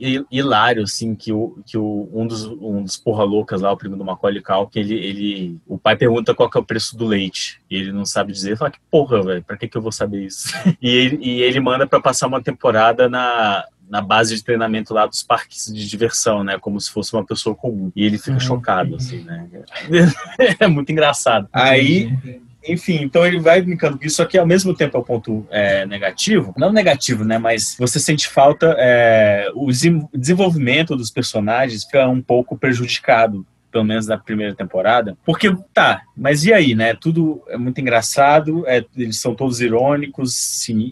[0.00, 3.76] hi- hilário assim que o que o um dos um dos porra loucas lá o
[3.76, 7.04] primo do Macaulay Culkin ele ele o pai pergunta qual que é o preço do
[7.04, 9.82] leite e ele não sabe dizer ele fala que porra velho para que que eu
[9.82, 10.48] vou saber isso
[10.80, 15.04] e ele e ele manda para passar uma temporada na na base de treinamento lá
[15.06, 16.58] dos parques de diversão, né?
[16.58, 17.92] Como se fosse uma pessoa comum.
[17.94, 19.46] E ele fica chocado, assim, né?
[20.58, 21.46] É muito engraçado.
[21.52, 22.10] Aí,
[22.66, 25.46] enfim, então ele vai brincando com isso, só que ao mesmo tempo é o ponto
[25.50, 26.54] é, negativo.
[26.56, 27.38] Não negativo, né?
[27.38, 28.74] Mas você sente falta.
[28.78, 29.70] é, o
[30.12, 33.46] desenvolvimento dos personagens fica um pouco prejudicado.
[33.74, 35.18] Pelo menos na primeira temporada.
[35.26, 36.94] Porque, tá, mas e aí, né?
[36.94, 40.32] Tudo é muito engraçado, é, eles são todos irônicos,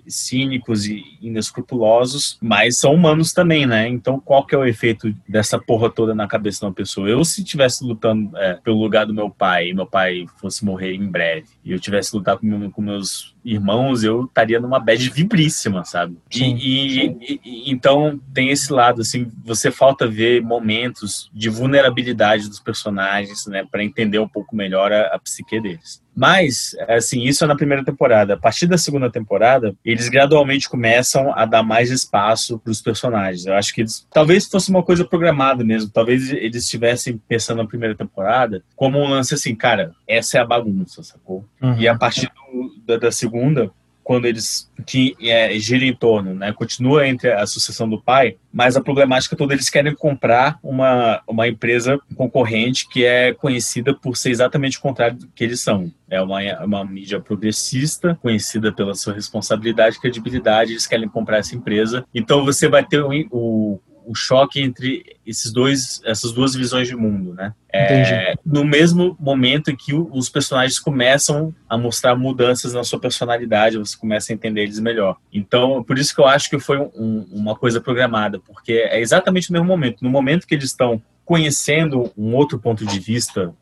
[0.09, 3.89] cínicos e inescrupulosos, mas são humanos também, né?
[3.89, 7.09] Então, qual que é o efeito dessa porra toda na cabeça de uma pessoa?
[7.09, 10.95] Eu, se estivesse lutando é, pelo lugar do meu pai, e meu pai fosse morrer
[10.95, 15.09] em breve, e eu tivesse que lutar com, com meus irmãos, eu estaria numa bad
[15.11, 16.17] vibríssima, sabe?
[16.31, 21.49] E- Sim, e, e- e- então tem esse lado, assim, você falta ver momentos de
[21.49, 26.03] vulnerabilidade dos personagens, né, para entender um pouco melhor a, a psique deles.
[26.15, 28.35] Mas, assim, isso é na primeira temporada.
[28.35, 33.47] A partir da segunda temporada, eles gradualmente começam a dar mais espaço para os personagens.
[33.47, 35.91] Eu acho que eles, talvez fosse uma coisa programada mesmo.
[35.91, 40.47] Talvez eles estivessem pensando na primeira temporada como um lance assim, cara, essa é a
[40.47, 41.45] bagunça, sacou?
[41.63, 41.77] Uhum.
[41.79, 43.71] E a partir do- da, da segunda,
[44.13, 48.77] quando eles que é, gira em torno, né, continua entre a sucessão do pai, mas
[48.77, 54.29] a problemática toda eles querem comprar uma, uma empresa concorrente que é conhecida por ser
[54.29, 55.91] exatamente o contrário do que eles são.
[56.11, 61.57] É uma, uma mídia progressista, conhecida pela sua responsabilidade e credibilidade, eles querem comprar essa
[61.57, 62.05] empresa.
[62.15, 63.81] Então você vai ter o, o,
[64.13, 67.55] o choque entre esses dois, essas duas visões de mundo, né?
[67.73, 73.79] É, no mesmo momento em que os personagens começam a mostrar mudanças na sua personalidade,
[73.79, 75.17] você começa a entender eles melhor.
[75.33, 79.51] Então, por isso que eu acho que foi um- uma coisa programada, porque é exatamente
[79.51, 80.03] no mesmo momento.
[80.05, 83.55] No momento que eles estão conhecendo um outro ponto de vista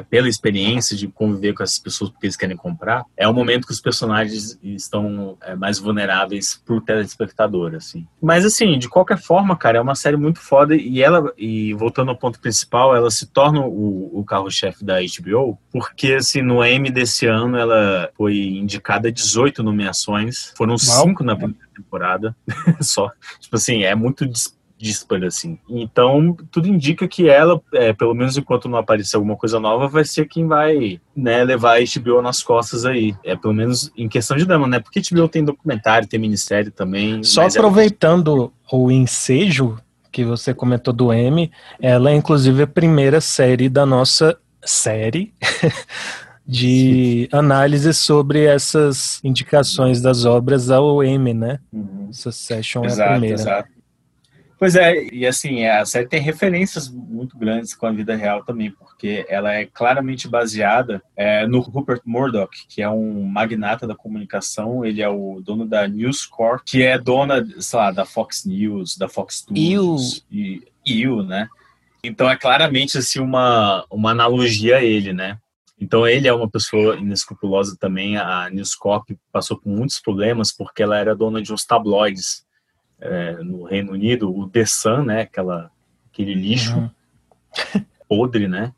[0.00, 3.72] pela experiência de conviver com essas pessoas porque eles querem comprar, é o momento que
[3.72, 8.06] os personagens estão é, mais vulneráveis pro telespectador, assim.
[8.20, 12.10] Mas assim, de qualquer forma, cara, é uma série muito foda e ela, e voltando
[12.10, 16.90] ao ponto principal, ela se torna o, o carro-chefe da HBO, porque assim, no Emmy
[16.90, 22.36] desse ano ela foi indicada a 18 nomeações, foram cinco na primeira temporada,
[22.80, 23.10] só.
[23.40, 24.26] Tipo assim, é muito
[24.82, 25.56] disparo, assim.
[25.68, 30.04] Então, tudo indica que ela, é, pelo menos enquanto não aparecer alguma coisa nova, vai
[30.04, 33.14] ser quem vai, né, levar a HBO nas costas aí.
[33.24, 34.80] É, pelo menos em questão de drama, né?
[34.80, 37.22] Porque a HBO tem documentário, tem minissérie também.
[37.22, 39.78] Só ela- aproveitando o ensejo
[40.10, 45.32] que você comentou do M, ela é inclusive a primeira série da nossa série
[46.46, 51.58] de análise sobre essas indicações das obras ao M, né?
[51.72, 52.08] Uhum.
[52.10, 53.34] Essa session é a Exato, primeira.
[53.36, 53.68] exato.
[54.62, 58.70] Pois é, e assim, a série tem referências muito grandes com a vida real também,
[58.70, 64.84] porque ela é claramente baseada é, no Rupert Murdoch, que é um magnata da comunicação,
[64.84, 68.96] ele é o dono da News Corp, que é dona, sei lá, da Fox News,
[68.96, 71.48] da Fox Studios, e IU, né?
[72.04, 75.38] Então é claramente assim uma, uma analogia a ele, né?
[75.76, 78.16] Então ele é uma pessoa inescrupulosa também.
[78.16, 82.44] A News Corp passou por muitos problemas porque ela era dona de uns tabloides
[83.02, 85.22] é, no Reino Unido, o The Sun, né?
[85.22, 85.70] Aquela,
[86.12, 86.90] aquele lixo Uhum.
[88.08, 88.72] podre, né?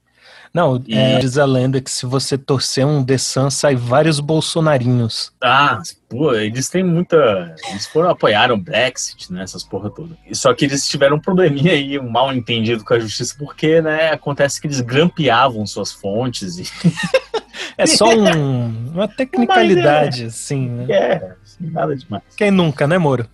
[0.53, 4.21] Não, E- é, diz a lenda que se você torcer um The Sun, sai vários
[4.21, 5.33] bolsonarinhos.
[5.43, 7.57] Ah, pô, eles têm muita.
[7.71, 9.43] Eles foram apoiaram o Brexit, né?
[9.43, 10.17] Essas porra toda.
[10.33, 14.11] Só que eles tiveram um probleminha aí, um mal entendido com a justiça, porque, né,
[14.13, 16.65] acontece que eles grampeavam suas fontes e.
[17.77, 20.87] É só um- uma tecnicalidade, assim, né?
[20.95, 22.23] É, nada demais.
[22.37, 23.27] Quem nunca, né, Moro?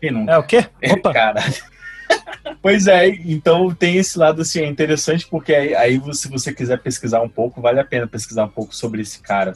[0.00, 0.32] Quem nunca?
[0.32, 0.66] É o quê?
[0.92, 1.12] Opa!
[1.12, 1.42] Cara.
[2.60, 6.78] Pois é, então tem esse lado assim, é interessante porque aí, aí se você quiser
[6.78, 9.54] pesquisar um pouco, vale a pena pesquisar um pouco sobre esse cara.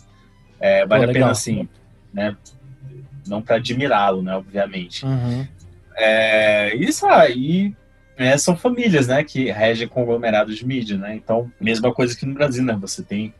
[0.61, 1.69] É, vale Pô, a pena assim,
[2.13, 2.37] né?
[3.27, 4.35] Não para admirá-lo, né?
[4.35, 5.05] Obviamente.
[5.05, 5.47] Uhum.
[5.97, 7.75] É, isso aí
[8.19, 9.23] né, são famílias, né?
[9.23, 11.15] Que regem conglomerados de mídia, né?
[11.15, 12.77] Então, mesma coisa que no Brasil, né?
[12.81, 13.33] Você tem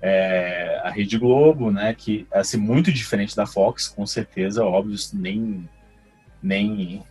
[0.00, 1.94] é, a Rede Globo, né?
[1.96, 5.68] Que é assim, muito diferente da Fox, com certeza, óbvio, nem,
[6.44, 7.02] nem,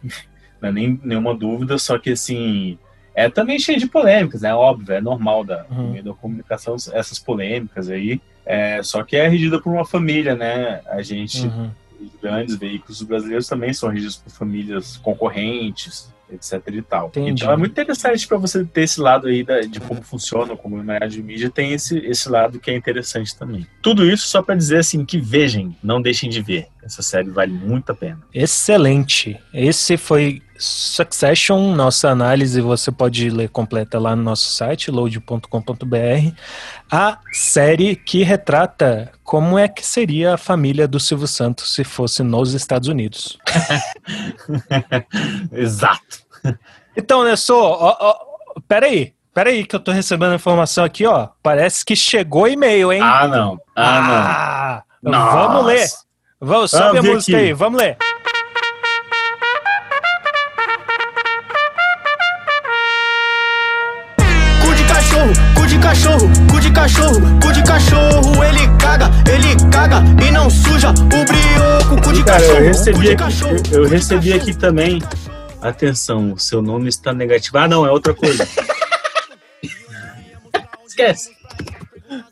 [0.62, 2.78] é nem nenhuma dúvida, só que assim.
[3.16, 4.56] É também cheio de polêmicas, né?
[4.56, 5.92] Óbvio, é normal da, Uhum.
[5.92, 8.20] meio da comunicação essas polêmicas aí.
[8.46, 10.82] É, só que é regida por uma família, né?
[10.88, 11.70] A gente Uhum.
[12.02, 17.08] os grandes veículos brasileiros também são regidos por famílias concorrentes, etc e tal.
[17.08, 17.44] Entendi.
[17.44, 20.80] Então é muito interessante para você ter esse lado aí da- de como funciona, como
[20.90, 23.68] a área de mídia tem esse, esse lado que é interessante também.
[23.82, 26.68] Tudo isso só para dizer assim que vejam, não deixem de ver.
[26.84, 28.20] Essa série vale muito a pena.
[28.34, 29.40] Excelente.
[29.54, 36.32] Esse foi Succession, nossa análise você pode ler completa lá no nosso site, load.com.br.
[36.92, 42.22] A série que retrata como é que seria a família do Silvio Santos se fosse
[42.24, 43.38] nos Estados Unidos.
[45.52, 46.23] Exato.
[46.96, 48.16] Então, Nessô, ó, ó,
[48.68, 51.30] peraí, peraí que eu tô recebendo informação aqui, ó.
[51.42, 53.02] Parece que chegou e-mail, hein?
[53.02, 53.60] Ah, não.
[53.76, 55.12] Ah, Ah, não.
[55.32, 55.66] vamos Nossa.
[55.68, 55.88] ler.
[56.40, 57.46] Vamos, sobe Ah, a música aqui.
[57.48, 57.98] aí, vamos ler.
[64.62, 68.44] Cu de cachorro, cu de cachorro, cu de cachorro, cu de cachorro.
[68.44, 70.94] Ele caga, ele caga e não suja o
[71.26, 72.02] brioco.
[72.04, 73.56] Cu de Cara, cachorro, eu cu recebi de aqui, cachorro.
[73.72, 75.02] eu, eu recebi aqui também.
[75.64, 77.58] Atenção, o seu nome está negativo.
[77.58, 78.48] Ah, não, é outra coisa.
[80.86, 81.32] Esquece.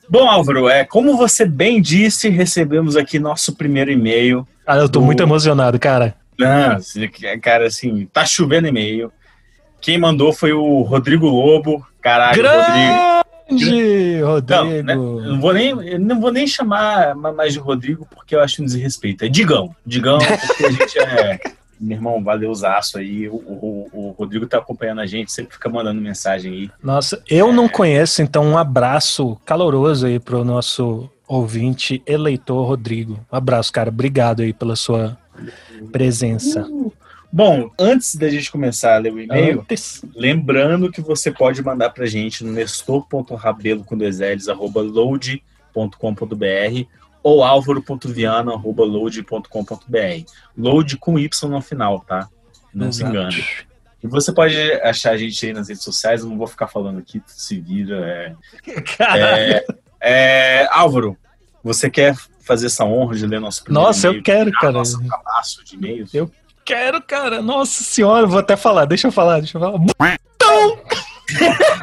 [0.09, 4.47] Bom, Álvaro, é, como você bem disse, recebemos aqui nosso primeiro e-mail.
[4.67, 6.15] Ah, eu tô do- muito emocionado, cara.
[6.41, 6.77] Ah,
[7.41, 9.11] cara, assim, tá chovendo e-mail.
[9.79, 11.85] Quem mandou foi o Rodrigo Lobo.
[12.01, 13.11] Caralho, Rodrigo.
[13.51, 15.21] Grande Não, né, Rodrigo.
[15.21, 18.65] não vou nem, não vou nem chamar ma- mais de Rodrigo porque eu acho um
[18.65, 19.25] desrespeito.
[19.25, 19.75] É Digão.
[19.85, 21.39] Digão, porque a gente é.
[21.81, 23.27] Meu irmão, valeu os aço aí.
[23.27, 26.69] O, o- o Rodrigo tá acompanhando a gente, sempre fica mandando mensagem aí.
[26.83, 33.13] Nossa, eu não conheço, então um abraço caloroso aí pro nosso ouvinte eleitor Rodrigo.
[33.31, 33.89] Um abraço, cara.
[33.89, 35.17] Obrigado aí pela sua
[35.91, 36.67] presença.
[37.33, 41.89] Bom, antes da gente começar a ler o e-mail, Antes- lembrando que você pode mandar
[41.91, 45.41] pra gente no nestor.rabelo com dois L's, arroba load.com.br
[47.23, 50.31] ou álvaro.viana, arroba load.com.br.
[50.57, 52.27] Load com Y no final, tá?
[52.73, 53.15] Não se Exato.
[53.15, 53.45] engane.
[54.03, 56.99] E você pode achar a gente aí nas redes sociais, eu não vou ficar falando
[56.99, 58.35] aqui, tu se vira.
[58.67, 59.65] É, é,
[60.01, 61.15] é, Álvaro,
[61.63, 64.71] você quer fazer essa honra de ler nosso primeiro Nossa, eu quero, cara.
[64.71, 66.13] Nosso cabaço de e-mails?
[66.13, 66.31] Eu
[66.65, 67.41] quero, cara.
[67.41, 68.85] Nossa senhora, vou até falar.
[68.85, 69.77] Deixa eu falar, deixa eu falar.
[69.77, 70.79] Botão!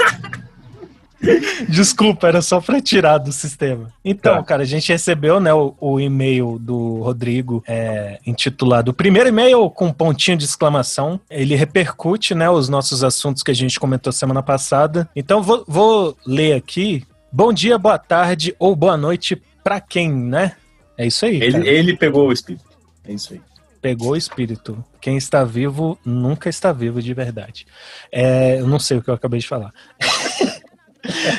[1.69, 3.93] Desculpa, era só pra tirar do sistema.
[4.05, 4.43] Então, Tá.
[4.43, 8.91] cara, a gente recebeu né, o, o e-mail do Rodrigo é, intitulado.
[8.91, 11.21] O primeiro e-mail com um pontinho de exclamação.
[11.29, 15.09] Ele repercute né, os nossos assuntos que a gente comentou semana passada.
[15.15, 17.05] Então, vou, vou ler aqui.
[17.33, 20.53] Bom dia, boa tarde ou boa noite pra quem, né?
[20.97, 21.43] É isso aí.
[21.43, 22.65] Ele, ele pegou o espírito.
[23.05, 23.41] É isso aí.
[23.81, 24.85] Pegou o espírito.
[25.01, 27.67] Quem está vivo nunca está vivo de verdade.
[28.11, 29.73] É, eu não sei o que eu acabei de falar.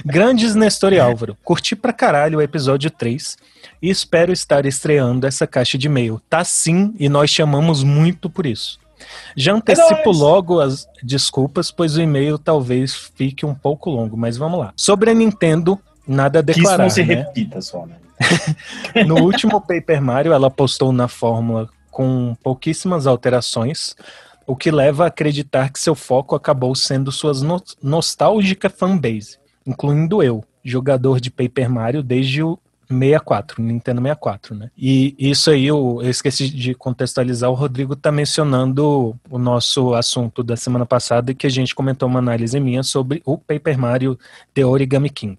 [0.05, 3.38] Grandes Nestor e Álvaro, curti pra caralho o episódio 3
[3.82, 6.22] e espero estar estreando essa caixa de e-mail.
[6.30, 8.80] Tá sim, e nós chamamos muito por isso.
[9.36, 10.18] Já antecipo nóis.
[10.18, 14.74] logo as desculpas, pois o e-mail talvez fique um pouco longo, mas vamos lá.
[14.76, 17.16] Sobre a Nintendo, nada a Que isso declarar, não se né?
[17.16, 17.95] repita só, né?
[19.07, 23.95] No último Paper Mario, ela postou na fórmula com pouquíssimas alterações,
[24.45, 30.24] o que leva a acreditar que seu foco acabou sendo suas no nostálgica fanbase, incluindo
[30.24, 34.72] eu, jogador de Paper Mario desde o 64, Nintendo 64, né?
[34.76, 40.41] E isso aí, eu, eu esqueci de contextualizar, o Rodrigo tá mencionando o nosso assunto
[40.41, 44.18] da semana passada, que a gente comentou uma análise minha sobre o Paper Mario
[44.53, 45.38] The Origami King.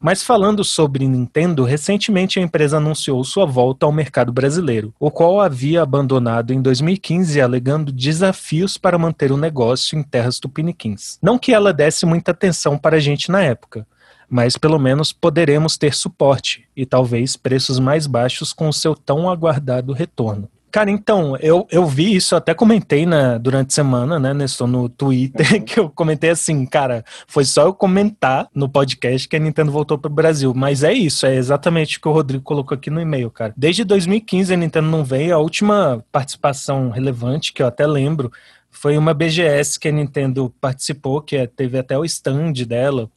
[0.00, 5.40] Mas falando sobre Nintendo, recentemente a empresa anunciou sua volta ao mercado brasileiro, o qual
[5.40, 11.18] havia abandonado em 2015 alegando desafios para manter o negócio em terras tupiniquins.
[11.22, 13.86] Não que ela desse muita atenção para a gente na época,
[14.28, 19.28] mas pelo menos poderemos ter suporte e talvez preços mais baixos com o seu tão
[19.28, 20.48] aguardado retorno.
[20.70, 24.88] Cara, então, eu, eu vi isso, até comentei na, durante a semana, né, Nestor, no
[24.88, 29.72] Twitter, que eu comentei assim, cara, foi só eu comentar no podcast que a Nintendo
[29.72, 30.54] voltou pro Brasil.
[30.54, 33.52] Mas é isso, é exatamente o que o Rodrigo colocou aqui no e-mail, cara.
[33.56, 38.30] Desde 2015 a Nintendo não veio, a última participação relevante, que eu até lembro,
[38.70, 43.10] foi uma BGS que a Nintendo participou, que é- teve até o stand dela,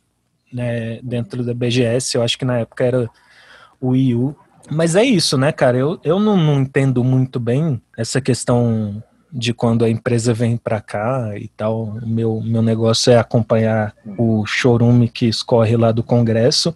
[0.52, 3.10] né, dentro da BGS, eu acho que na época era
[3.80, 4.36] o Wii U.
[4.72, 5.78] Mas é isso, né, cara?
[5.78, 10.80] Eu, eu não, não entendo muito bem essa questão de quando a empresa vem pra
[10.80, 11.86] cá e tal.
[11.86, 16.76] O meu, meu negócio é acompanhar o chorume que escorre lá do Congresso.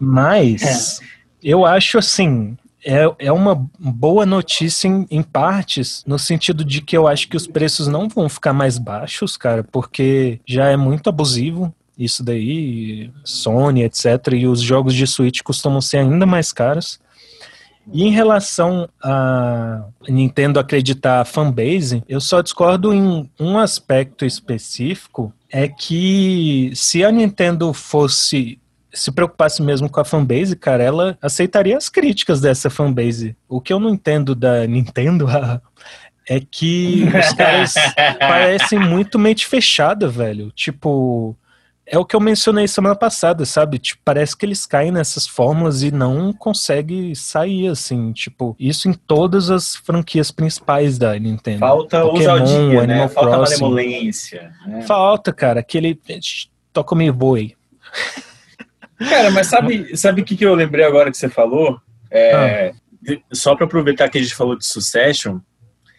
[0.00, 1.00] Mas
[1.42, 2.56] eu acho assim.
[2.86, 7.36] É, é uma boa notícia em, em partes, no sentido de que eu acho que
[7.36, 13.10] os preços não vão ficar mais baixos, cara, porque já é muito abusivo isso daí,
[13.24, 14.04] Sony, etc.
[14.34, 17.00] E os jogos de Switch costumam ser ainda mais caros.
[17.92, 25.32] E em relação a Nintendo acreditar a fanbase, eu só discordo em um aspecto específico,
[25.50, 28.58] é que se a Nintendo fosse
[28.94, 33.36] se preocupasse mesmo com a fanbase, cara, ela aceitaria as críticas dessa fanbase.
[33.48, 35.26] O que eu não entendo da Nintendo
[36.28, 37.74] é que os caras
[38.18, 40.50] parecem muito mente fechada, velho.
[40.52, 41.36] Tipo,
[41.86, 43.78] é o que eu mencionei semana passada, sabe?
[43.78, 48.12] Tipo, parece que eles caem nessas fórmulas e não conseguem sair, assim.
[48.12, 51.60] Tipo, isso em todas as franquias principais da Nintendo.
[51.60, 52.94] Falta Pokémon, ousadia, né?
[52.94, 53.60] Animal Falta Crossing.
[53.62, 54.52] malemolência.
[54.66, 54.82] Né?
[54.82, 55.98] Falta, cara, aquele.
[56.72, 57.54] Toca me boi.
[58.98, 61.78] Cara, mas sabe, sabe o que, que eu lembrei agora que você falou?
[62.10, 62.72] É,
[63.02, 65.40] de- Só para aproveitar que a gente falou de Succession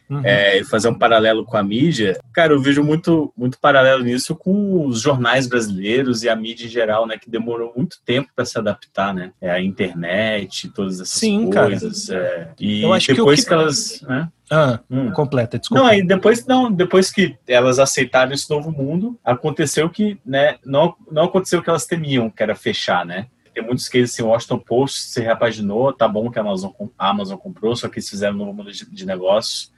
[0.10, 0.22] Uhum.
[0.24, 4.36] é, e fazer um paralelo com a mídia, cara, eu vejo muito, muito paralelo nisso
[4.36, 7.18] com os jornais brasileiros e a mídia em geral, né?
[7.18, 9.32] Que demorou muito tempo para se adaptar, né?
[9.42, 11.68] É, a internet, todas essas Sim, cara.
[11.68, 12.10] coisas.
[12.10, 14.02] é, e Eu acho que depois que- que, elas.
[14.04, 14.30] Né?
[14.52, 15.12] Ah, Hum.
[15.12, 15.82] completa, desculpa.
[15.84, 20.94] Não, aí depois não, depois que elas aceitaram esse novo mundo, aconteceu que, né, não,
[21.12, 23.26] não aconteceu o que elas temiam, que era fechar, né?
[23.56, 27.10] Tem muitos cases assim, o Washington Post se repaginou, tá bom que a Amazon, a
[27.10, 29.74] Amazon comprou, só que eles fizeram um novo mundo de, de negócios.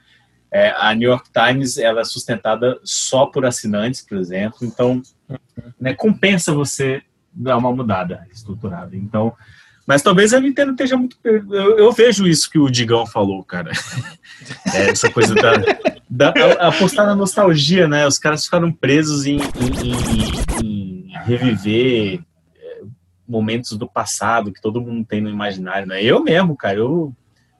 [0.50, 5.02] É, a New York Times, ela é sustentada só por assinantes, por exemplo, então,
[5.78, 8.96] né, compensa você dar uma mudada estruturada.
[8.96, 9.34] Então,
[9.86, 11.16] mas talvez a Nintendo esteja muito.
[11.24, 13.70] Eu, eu vejo isso que o Digão falou, cara.
[14.72, 15.52] É, essa coisa da,
[16.08, 16.32] da-
[16.68, 18.06] apostar na nostalgia, né?
[18.06, 22.20] Os caras ficaram presos em, em- em- em reviver
[22.56, 22.82] é,
[23.26, 26.00] momentos do passado que todo mundo tem no imaginário, né?
[26.02, 27.12] Eu mesmo, cara, eu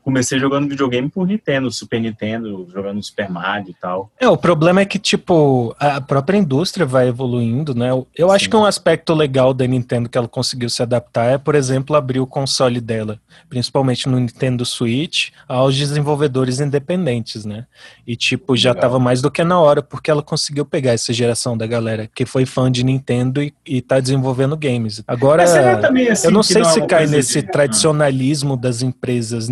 [0.09, 4.11] comecei jogando videogame por Nintendo, Super Nintendo, jogando Super Mario e tal.
[4.18, 7.90] É, o problema é que, tipo, a própria indústria vai evoluindo, né?
[7.90, 11.36] Eu, eu acho que um aspecto legal da Nintendo que ela conseguiu se adaptar é,
[11.36, 17.66] por exemplo, abrir o console dela, principalmente no Nintendo Switch, aos desenvolvedores independentes, né?
[18.06, 18.80] E, tipo, já Legal.
[18.80, 22.24] tava mais do que na hora, porque ela conseguiu pegar essa geração da galera que
[22.24, 25.02] foi fã de Nintendo e, e tá desenvolvendo games.
[25.06, 25.44] Agora,
[25.82, 29.50] também, assim, eu não sei não é se cai nesse de- tradicionalismo das empresas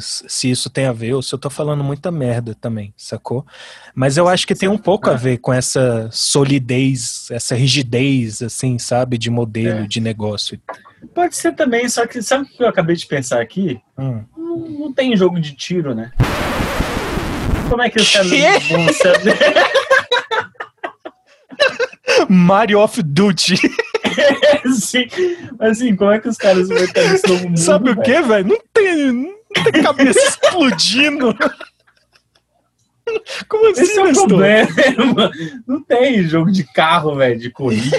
[0.00, 3.44] se isso tem a ver, ou se eu tô falando muita merda também, sacou?
[3.94, 8.78] Mas eu acho que tem um pouco a ver com essa solidez, essa rigidez, assim,
[8.78, 9.86] sabe, de modelo, É.
[9.86, 10.60] de negócio.
[11.14, 13.78] Pode ser também, só que sabe o que eu acabei de pensar aqui?
[13.98, 14.24] Hum.
[14.36, 16.10] Não, não tem jogo de tiro, né?
[17.68, 18.30] Como é que os caras
[18.68, 19.36] vão saber?
[22.28, 23.54] Mario of Duty.
[24.64, 25.06] assim,
[25.58, 27.58] assim, como é que os caras vão estar nesse novo mundo?
[27.58, 28.48] Sabe o que, velho?
[28.48, 31.34] Não tem, tem cabeça explodindo.
[33.48, 34.28] Como assim, Esse é o Nestor?
[34.28, 35.30] problema.
[35.66, 37.98] Não tem jogo de carro, velho, de corrida.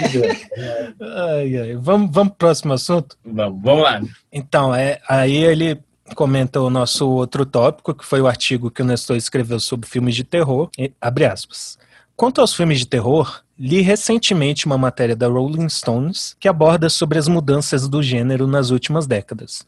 [0.99, 1.75] Ai, ai.
[1.75, 3.17] Vamos, vamos pro próximo assunto?
[3.23, 4.01] vamos, vamos lá.
[4.31, 5.79] Então, é, aí ele
[6.15, 10.15] comenta o nosso outro tópico, que foi o artigo que o Nestor escreveu sobre filmes
[10.15, 10.69] de terror.
[10.77, 11.77] E, abre aspas.
[12.15, 17.19] Quanto aos filmes de terror, li recentemente uma matéria da Rolling Stones que aborda sobre
[17.19, 19.65] as mudanças do gênero nas últimas décadas.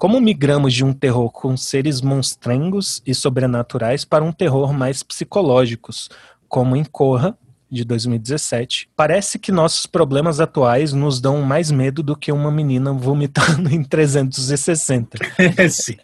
[0.00, 6.08] Como migramos de um terror com seres monstrengos e sobrenaturais para um terror mais psicológicos,
[6.48, 7.36] como em Corra,
[7.70, 12.94] de 2017, parece que nossos problemas atuais nos dão mais medo do que uma menina
[12.94, 15.18] vomitando em 360.
[15.68, 15.98] Sim.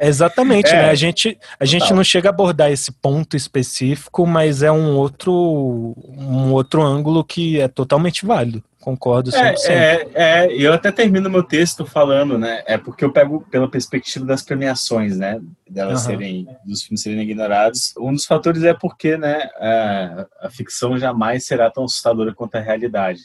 [0.00, 0.90] Exatamente, É, né?
[0.90, 5.94] A gente, a gente não chega a abordar esse ponto específico, mas é um outro,
[6.08, 8.64] um outro ângulo que é totalmente válido.
[8.80, 9.36] Concordo 100%.
[9.68, 12.62] É, é, é, e eu até termino meu texto falando, né?
[12.66, 15.38] É porque eu pego pela perspectiva das premiações, né?
[15.68, 16.16] Delas Aham.
[16.16, 17.92] serem, dos filmes serem ignorados.
[17.98, 19.50] Um dos fatores é porque, né?
[19.58, 23.20] A, a ficção jamais será tão assustadora quanto a realidade.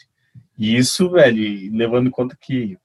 [0.57, 2.77] E isso, velho, levando em conta que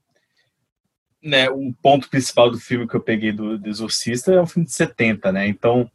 [1.23, 4.67] né, o ponto principal do filme que eu peguei do, do Exorcista é um filme
[4.67, 5.47] de 70, né?
[5.49, 5.91] Então,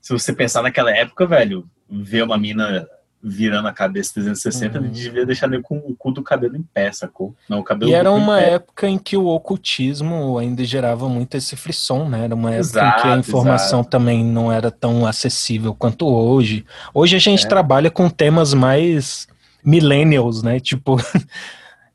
[0.00, 2.86] se você pensar naquela época, velho, ver uma mina
[3.26, 4.84] virando a cabeça 360, Uhum.
[4.84, 7.34] ele devia deixar nem com o cu do cabelo em pé, sacou?
[7.48, 11.56] Não, o cabelo E era uma época em que o ocultismo ainda gerava muito esse
[11.56, 12.24] frisson, né?
[12.24, 13.88] Era uma época em que a Exato, informação exato.
[13.90, 16.66] também não era tão acessível quanto hoje.
[16.92, 17.48] Hoje a gente É.
[17.48, 19.26] trabalha com temas mais
[19.64, 20.60] millennials, né?
[20.60, 20.96] Tipo,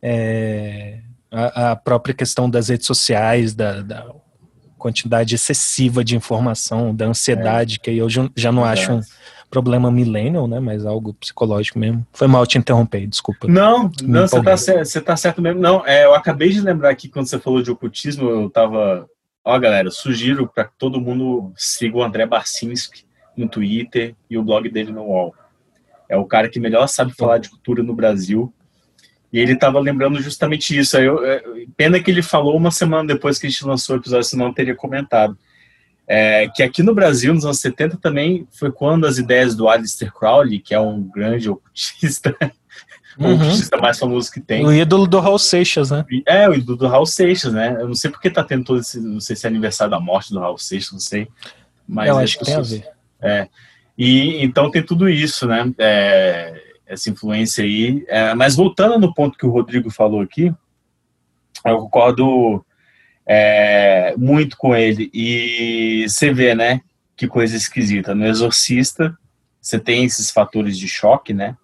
[0.01, 0.99] é,
[1.31, 4.07] a, a própria questão das redes sociais, da, da
[4.77, 9.01] quantidade excessiva de informação, da ansiedade, que eu já não acho um
[9.49, 10.59] problema millennial, né?
[10.59, 12.05] Mas algo psicológico mesmo.
[12.13, 13.47] Foi mal te interromper, desculpa.
[13.47, 15.59] Não, não, você tá, você tá certo mesmo.
[15.59, 19.07] Não, é, eu acabei de lembrar aqui quando você falou de ocultismo, eu tava.
[19.43, 23.03] Ó, galera, sugiro para que todo mundo siga o André Barcinski
[23.35, 25.33] no Twitter e o blog dele no UOL.
[26.07, 28.53] É o cara que melhor sabe falar de cultura no Brasil.
[29.31, 30.97] E ele tava lembrando justamente isso.
[30.97, 31.43] Eu, é,
[31.77, 34.53] pena que ele falou uma semana depois que a gente lançou o episódio, senão eu
[34.53, 35.37] teria comentado.
[36.07, 40.11] É, que aqui no Brasil, nos anos 70, também foi quando as ideias do Aleister
[40.11, 42.35] Crowley, que é um grande ocultista,
[43.15, 43.35] o Uhum.
[43.35, 46.03] ocultista mais famoso que tem, O ídolo do Raul Seixas, né?
[46.25, 47.77] é, o do, do Raul Seixas, né?
[47.79, 48.99] Eu não sei porque tá tendo todo esse.
[48.99, 51.27] Não sei se é aniversário da morte do Raul Seixas, não sei.
[51.87, 52.87] Mas eu as acho que tem a ver.
[53.21, 53.47] É.
[53.97, 55.71] E então tem tudo isso, né?
[55.77, 58.03] É, essa influência aí.
[58.07, 60.53] É, mas voltando no ponto que o Rodrigo falou aqui,
[61.65, 62.65] eu concordo
[63.25, 65.09] é, muito com ele.
[65.13, 66.81] E você vê, né?
[67.15, 68.15] Que coisa esquisita.
[68.15, 69.15] No Exorcista,
[69.61, 71.55] você tem esses fatores de choque, né?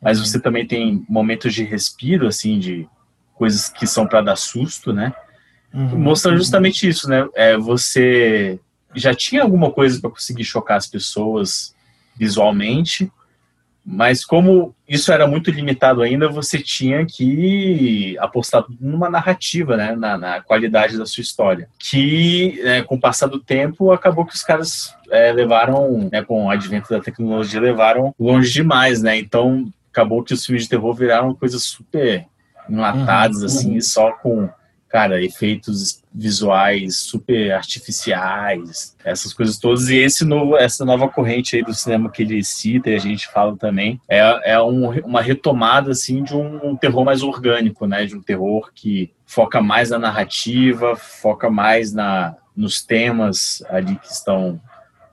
[0.00, 2.86] Mas você também tem momentos de respiro, assim, de
[3.34, 5.12] coisas que são para dar susto, né?
[5.72, 5.98] Uhum.
[5.98, 7.26] Mostrando justamente isso, né?
[7.34, 8.60] É, você
[8.94, 11.74] já tinha alguma coisa para conseguir chocar as pessoas
[12.16, 13.10] visualmente,
[13.90, 19.96] mas como isso era muito limitado ainda, você tinha que apostar numa narrativa, né?
[19.96, 21.70] Na, na qualidade da sua história.
[21.78, 26.44] Que, né, com o passar do tempo, acabou que os caras é, levaram, né, com
[26.44, 29.16] o advento da tecnologia, levaram longe demais, né?
[29.16, 32.26] Então, acabou que os filmes de terror viraram coisas super
[32.68, 34.50] enlatadas, Uhum, assim, só com,
[34.88, 39.88] cara, efeitos visuais super artificiais, essas coisas todas.
[39.88, 43.28] E esse novo, essa nova corrente aí do cinema que ele cita e a gente
[43.28, 48.06] fala também, é, é um, uma retomada, assim, de um, terror mais orgânico, né?
[48.06, 54.10] De um terror que foca mais na narrativa, foca mais na, nos temas ali que
[54.10, 54.60] estão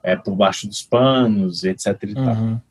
[0.01, 2.61] é, por baixo dos panos, etc e tal.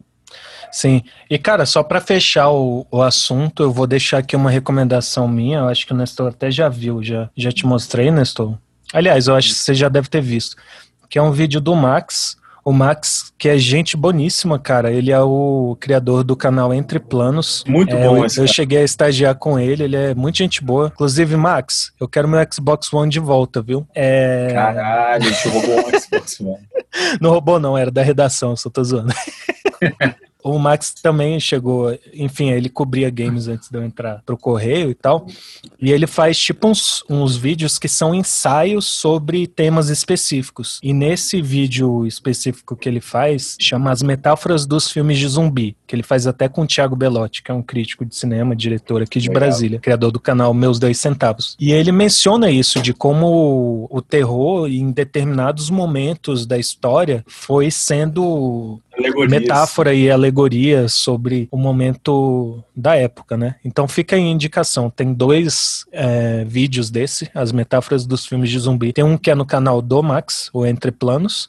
[0.74, 1.02] Sim.
[1.30, 5.58] E, cara, só para fechar o, o assunto, eu vou deixar aqui uma recomendação minha.
[5.60, 8.58] Eu acho que o Nestor até já viu, já, já te mostrei, Nestor.
[8.92, 10.56] Aliás, eu acho que você já deve ter visto.
[11.08, 12.36] Que é um vídeo do Max.
[12.64, 14.90] O Max, que é gente boníssima, cara.
[14.90, 17.62] Ele é o criador do canal Entre Planos.
[17.68, 18.54] Muito É, bom eu, esse eu cara.
[18.54, 20.90] cheguei a estagiar com ele, ele é muito gente boa.
[20.92, 23.86] Inclusive, Max, eu quero meu Xbox One de volta, viu?
[23.94, 24.50] É...
[24.52, 26.66] Caralho, a gente roubou um Xbox One.
[27.20, 29.12] Não roubou, não, era da redação, só tô zoando.
[30.44, 34.94] O Max também chegou, enfim, ele cobria games antes de eu entrar pro correio e
[34.94, 35.26] tal.
[35.80, 40.78] E ele faz tipo uns, uns vídeos que são ensaios sobre temas específicos.
[40.82, 45.96] E nesse vídeo específico que ele faz, chama As Metáforas dos Filmes de Zumbi, que
[45.96, 49.18] ele faz até com o Thiago Belotti, que é um crítico de cinema, diretor aqui
[49.18, 49.40] de Legal.
[49.40, 51.56] Brasília, criador do canal Meus Dois Centavos.
[51.58, 58.78] E ele menciona isso, de como o terror, em determinados momentos da história, foi sendo
[58.98, 59.30] Alegorias.
[59.40, 63.56] metáfora e alegoria sobre o momento da época, né?
[63.64, 64.88] Então fica a indicação.
[64.90, 68.92] Tem dois é, vídeos desse, as metáforas dos filmes de zumbi.
[68.92, 71.48] Tem um que é no canal do Max, o Entre Planos,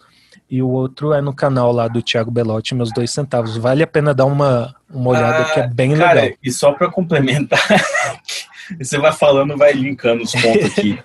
[0.49, 3.57] e o outro é no canal lá do Thiago Belotti, meus dois centavos.
[3.57, 6.37] Vale a pena dar uma, uma olhada que é bem Ah, Cara, legal.
[6.43, 7.59] e só pra complementar,
[8.79, 10.99] você vai falando, vai linkando os pontos aqui.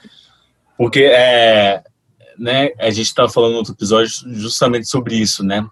[0.76, 1.82] Porque é,
[2.38, 5.66] né, a gente estava falando no outro episódio justamente sobre isso, né?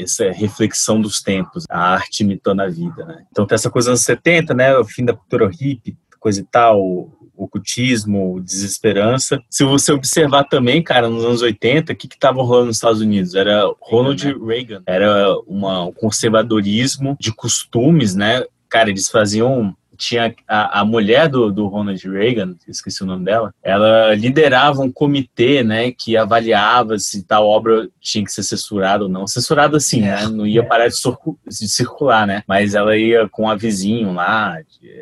[0.00, 3.24] É, Essa reflexão dos tempos, a arte imitando a vida, né?
[3.30, 4.76] Então tem essa coisa nos 70, né?
[4.76, 9.40] O fim da cultura hippie, coisa e tal, o ocultismo, desesperança.
[9.48, 13.34] Se você observar também, cara, nos anos 80, o que estava rolando nos Estados Unidos?
[13.34, 14.82] Era Ronald Reagan.
[14.86, 18.44] Era uma, um conservadorismo de costumes, né?
[18.68, 23.54] Cara, eles faziam tinha a, a mulher do, do Ronald Reagan, esqueci o nome dela,
[23.62, 29.10] ela liderava um comitê, né, que avaliava se tal obra tinha que ser censurada ou
[29.10, 29.26] não.
[29.26, 33.54] Censurada assim, né, não ia parar de, de circular, né, mas ela ia com a
[33.54, 34.58] vizinho lá,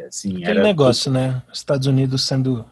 [0.06, 1.42] assim, Aquele era negócio, né?
[1.52, 2.64] Estados Unidos sendo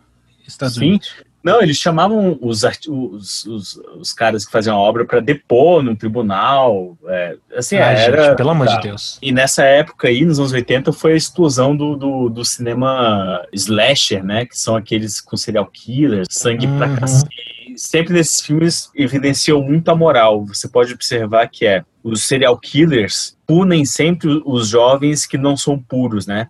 [0.47, 0.89] Estados Sim.
[0.89, 1.15] Unidos.
[1.43, 5.95] Não, eles chamavam os, os, os, os caras que faziam a obra para depor no
[5.95, 6.99] tribunal.
[7.07, 8.25] é, assim, Ai, era.
[8.25, 8.81] gente, pelo amor de tá.
[8.81, 9.19] Deus.
[9.23, 14.25] E nessa época aí, nos anos 80, foi a explosão do, do, do cinema slasher,
[14.25, 14.45] né?
[14.45, 16.97] Que são aqueles com serial killers, sangue pra Uhum.
[16.97, 17.57] cacete.
[17.69, 20.45] E Sempre nesses filmes evidenciam muito a moral.
[20.47, 25.79] Você pode observar que é os serial killers punem sempre os jovens que não são
[25.79, 26.49] puros, né?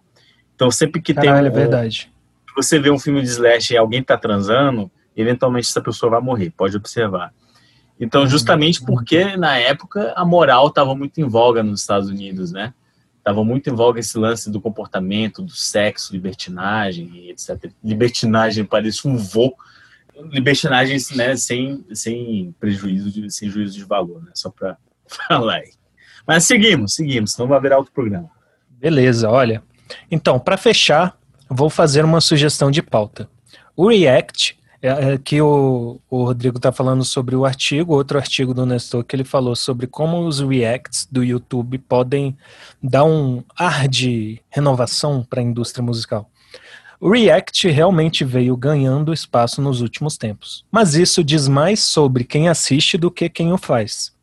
[0.55, 2.11] Então sempre que Caralho, é tem um, verdade.
[2.57, 6.50] Você vê um filme de slash e alguém tá transando, eventualmente essa pessoa vai morrer,
[6.50, 7.32] pode observar.
[7.98, 12.74] Então, justamente porque na época a moral estava muito em voga nos Estados Unidos, né?
[13.24, 17.70] Tava muito em voga esse lance do comportamento, do sexo, libertinagem, etc.
[17.82, 19.54] Libertinagem parece um vô.
[20.30, 24.30] Libertinagem, né, sem, sem prejuízo, de, sem juízo de valor, né?
[24.34, 24.76] Só para
[25.28, 25.72] falar aí.
[26.26, 28.30] Mas seguimos, seguimos, senão vai virar outro programa.
[28.70, 29.62] Beleza, olha.
[30.11, 31.18] Então, para fechar,
[31.49, 33.28] vou fazer uma sugestão de pauta.
[33.76, 38.55] O React, é, é, que o, o Rodrigo está falando sobre o artigo, outro artigo
[38.55, 42.36] do Nestor que ele falou sobre como os Reacts do YouTube podem
[42.82, 46.30] dar um ar de renovação para a indústria musical.
[46.99, 50.64] O React realmente veio ganhando espaço nos últimos tempos.
[50.72, 54.15] Mas isso diz mais sobre quem assiste do que quem o faz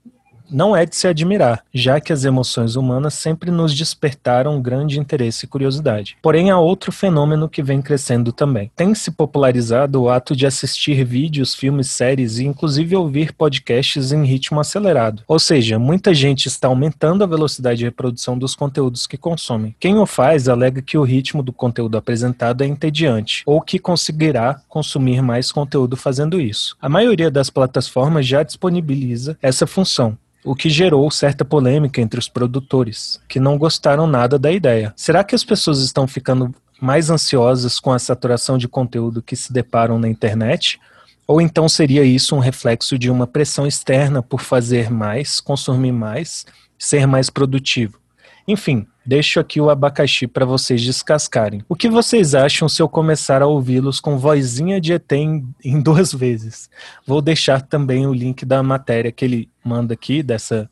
[0.54, 5.46] não é de se admirar, já que as emoções humanas sempre nos despertaram grande interesse
[5.46, 6.16] e curiosidade.
[6.22, 8.72] Porém, há outro fenômeno que vem crescendo também.
[8.76, 14.24] Tem se popularizado o ato de assistir vídeos, filmes, séries e inclusive ouvir podcasts em
[14.24, 15.24] ritmo acelerado.
[15.28, 19.76] Ou seja, muita gente está aumentando a velocidade de reprodução dos conteúdos que consomem.
[19.80, 24.62] Quem o faz alega que o ritmo do conteúdo apresentado é entediante, ou que conseguirá
[24.68, 26.78] consumir mais conteúdo fazendo isso.
[26.82, 32.28] A maioria das plataformas já disponibiliza essa função, o que gerou certa polêmica entre os
[32.28, 34.94] produtores, que não gostaram nada da ideia.
[34.96, 39.54] Será que as pessoas estão ficando mais ansiosas com a saturação de conteúdo que se
[39.54, 40.80] deparam na internet?
[41.26, 46.46] Ou então seria isso um reflexo de uma pressão externa por fazer mais, consumir mais,
[46.78, 48.03] ser mais produtivo?
[48.48, 51.64] Enfim, deixo aqui o abacaxi para vocês descascarem.
[51.70, 55.82] O que vocês acham se eu começar a ouvi-los com vozinha de ET em, em
[55.82, 56.70] duas vezes?
[57.06, 60.70] Vou deixar também o link da matéria que ele manda aqui, dessa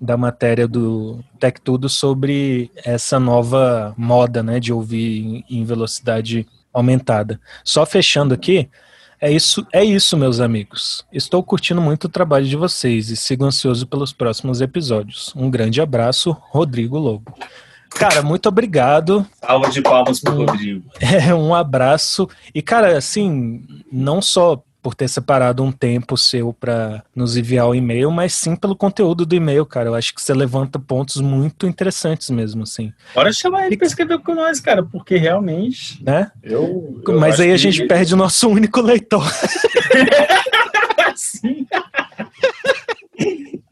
[0.00, 6.44] da matéria do Tech Tudo sobre essa nova moda, né, de ouvir em, em velocidade
[6.72, 7.40] aumentada.
[7.62, 8.68] Só fechando aqui,
[9.22, 11.06] é isso, é isso, meus amigos.
[11.12, 15.32] Estou curtindo muito o trabalho de vocês e sigo ansioso pelos próximos episódios.
[15.36, 17.32] Um grande abraço, Rodrigo Lobo.
[17.90, 19.24] Cara, muito obrigado.
[19.38, 20.82] Salva de palmas pro Rodrigo.
[21.00, 22.28] É, um abraço.
[22.52, 27.74] E, cara, assim, não só por ter separado um tempo seu para nos enviar o
[27.74, 29.88] e-mail, mas sim pelo conteúdo do e-mail, cara.
[29.88, 32.92] Eu acho que você levanta pontos muito interessantes mesmo, assim.
[33.14, 36.02] Bora chamar ele pra escrever com nós, cara, porque realmente.
[36.02, 36.30] Né?
[36.42, 39.24] Eu, eu mas aí a gente perde o nosso único leitor.
[41.14, 41.66] Sim.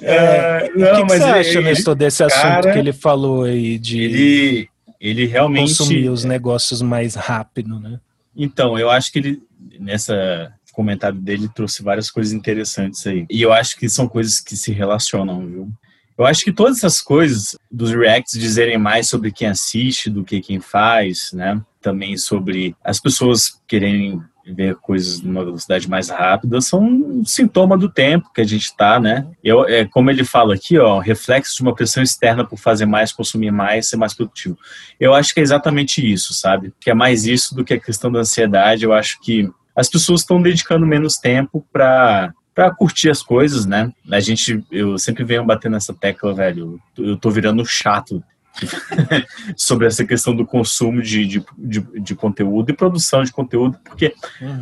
[0.00, 2.78] É, não, o que, que mas você ele- acha, ele- Nestor, desse assunto cara, que
[2.78, 4.68] ele falou aí de Ele,
[5.00, 5.76] ele realmente.
[5.76, 8.00] consumir os negócios mais rápido, né?
[8.36, 9.42] Então, eu acho que ele,
[9.78, 13.24] nessa comentário dele, trouxe várias coisas interessantes aí.
[13.30, 15.72] E eu acho que são coisas que se relacionam, viu?
[16.16, 20.40] Eu acho que todas essas coisas dos reacts dizerem mais sobre quem assiste do que
[20.40, 21.60] quem faz, né?
[21.80, 27.88] Também sobre as pessoas quererem ver coisas numa velocidade mais rápida são um sintoma do
[27.88, 29.26] tempo que a gente está, né?
[29.42, 33.12] Eu, é, como ele fala aqui, ó, reflexo de uma pressão externa por fazer mais,
[33.12, 34.58] consumir mais, ser mais produtivo.
[35.00, 36.72] Eu acho que é exatamente isso, sabe?
[36.80, 38.84] Que é mais isso do que a questão da ansiedade.
[38.84, 43.92] Eu acho que as pessoas estão dedicando menos tempo para para curtir as coisas, né?
[44.10, 46.80] A gente, eu sempre venho bater nessa tecla, velho.
[46.96, 48.22] Eu, tô virando chato
[49.56, 54.14] sobre essa questão do consumo de, de, de, de conteúdo e produção de conteúdo, porque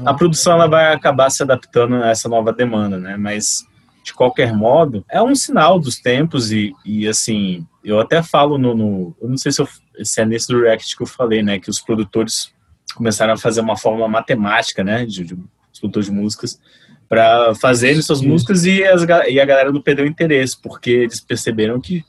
[0.04, 3.16] a produção ela vai acabar se adaptando a essa nova demanda, né?
[3.16, 3.66] Mas
[4.02, 8.74] de qualquer modo, é um sinal dos tempos e, e assim, eu até falo no,
[8.74, 9.68] no- eu não sei se, eu,
[10.02, 12.52] se é nesse do React que eu falei, né, que os produtores
[12.96, 15.34] começaram a fazer uma fórmula matemática, né, de, de
[15.72, 16.60] os produtores de músicas
[17.08, 21.80] para fazerem suas músicas e, as, e a galera não perdeu interesse, porque eles perceberam
[21.80, 22.04] que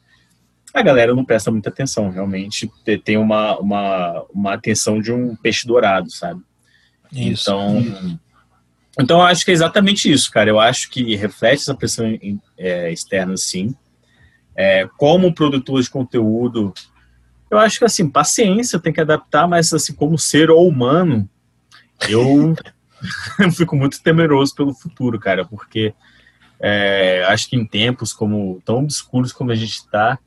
[0.74, 5.36] a galera não presta muita atenção, realmente te- tem uma, uma, uma atenção de um
[5.36, 6.42] peixe dourado, sabe?
[7.12, 7.52] Isso.
[7.52, 8.20] Então,
[9.00, 10.50] então eu acho que é exatamente isso, cara.
[10.50, 12.06] Eu acho que reflete essa pressão
[12.58, 13.76] é, externa, sim.
[14.56, 16.74] É, como produtor de conteúdo,
[17.50, 21.30] eu acho que assim, paciência tem que adaptar, mas assim, como ser humano,
[22.10, 22.56] eu
[23.56, 25.94] fico muito temeroso pelo futuro, cara, porque
[26.60, 30.18] é, acho que em tempos como tão obscuros como a gente está,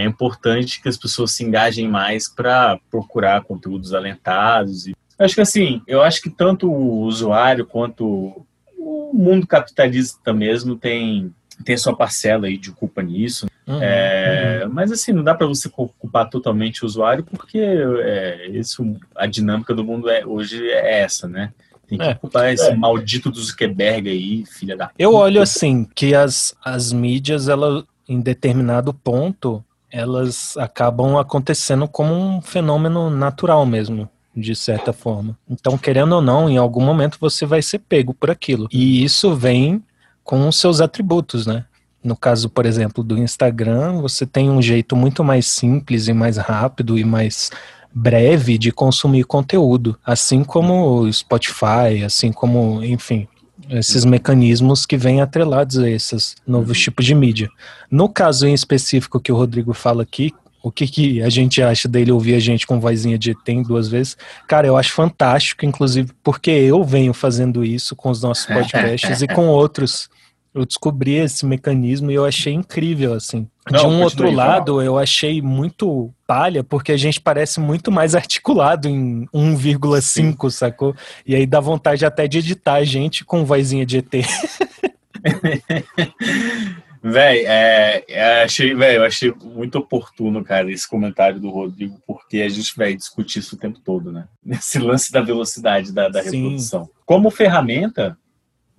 [0.00, 4.86] é importante que as pessoas se engajem mais para procurar conteúdos alentados.
[4.86, 8.46] E acho que assim, eu acho que tanto o usuário quanto
[8.78, 11.32] o mundo capitalista mesmo tem
[11.64, 13.48] tem sua parcela aí de culpa nisso.
[13.66, 18.84] Uhum, É, Mas assim, não dá para você culpar totalmente o usuário, porque é, isso,
[19.16, 21.52] a dinâmica do mundo é, hoje é essa, né?
[21.88, 22.14] Tem que É.
[22.14, 25.22] culpar esse maldito do Zuckerberg aí, filha da Eu puta.
[25.24, 32.40] olho assim que as, as mídias, ela, em determinado ponto, elas acabam acontecendo como um
[32.40, 35.36] fenômeno natural mesmo, de certa forma.
[35.48, 38.68] Então, querendo ou não, em algum momento você vai ser pego por aquilo.
[38.72, 39.82] E isso vem
[40.22, 41.64] com os seus atributos, né?
[42.02, 46.36] No caso, por exemplo, do Instagram, você tem um jeito muito mais simples e mais
[46.36, 47.50] rápido e mais
[47.92, 53.26] breve de consumir conteúdo, assim como o Spotify, assim como, enfim,
[53.70, 57.48] esses mecanismos que vêm atrelados a esses novos tipos de mídia.
[57.90, 61.88] No caso em específico que o Rodrigo fala aqui, o que, que a gente acha
[61.88, 64.16] dele ouvir a gente com vozinha de ET em duas vezes?
[64.46, 69.28] Cara, eu acho fantástico, inclusive, porque eu venho fazendo isso com os nossos podcasts e
[69.28, 70.08] com outros.
[70.54, 73.46] Eu descobri esse mecanismo e eu achei incrível, assim.
[73.70, 78.14] Não, de um outro lado, eu achei muito palha, porque a gente parece muito mais
[78.14, 80.94] articulado em 1,5, sacou?
[81.26, 84.12] E aí dá vontade até de editar a gente com vozinha de ET.
[87.02, 92.38] Véi, é, é, achei, véi, eu achei muito oportuno, cara, esse comentário do Rodrigo, porque
[92.38, 94.26] a gente vai discutir isso o tempo todo, né?
[94.50, 96.88] Esse lance da velocidade da, da reprodução.
[97.06, 98.18] Como ferramenta,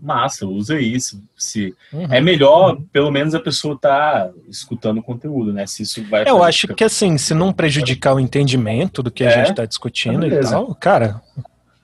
[0.01, 1.21] massa, usa isso.
[1.37, 2.07] Se, Uhum.
[2.11, 5.65] É melhor, pelo menos, a pessoa tá escutando o conteúdo, né?
[5.67, 9.23] Se isso vai Eu fazer acho que assim, se não prejudicar o entendimento do que
[9.23, 11.21] a É, gente tá discutindo e tal, cara,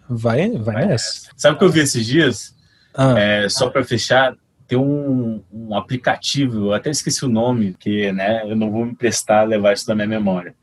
[0.10, 1.30] vai, vai nessa.
[1.36, 2.56] Sabe o que eu vi esses dias?
[2.94, 4.36] Ah, É, só para fechar,
[4.68, 8.96] tem um, um aplicativo, eu até esqueci o nome, porque né, eu não vou me
[8.96, 10.56] prestar a levar isso da minha memória.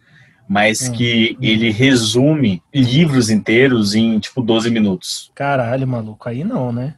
[0.48, 0.92] Mas Hum.
[0.92, 5.30] que ele resume livros inteiros em tipo 12 minutos.
[5.34, 6.94] caralho, maluco, aí não, né?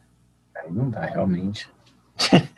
[0.64, 1.68] Aí não dá, realmente.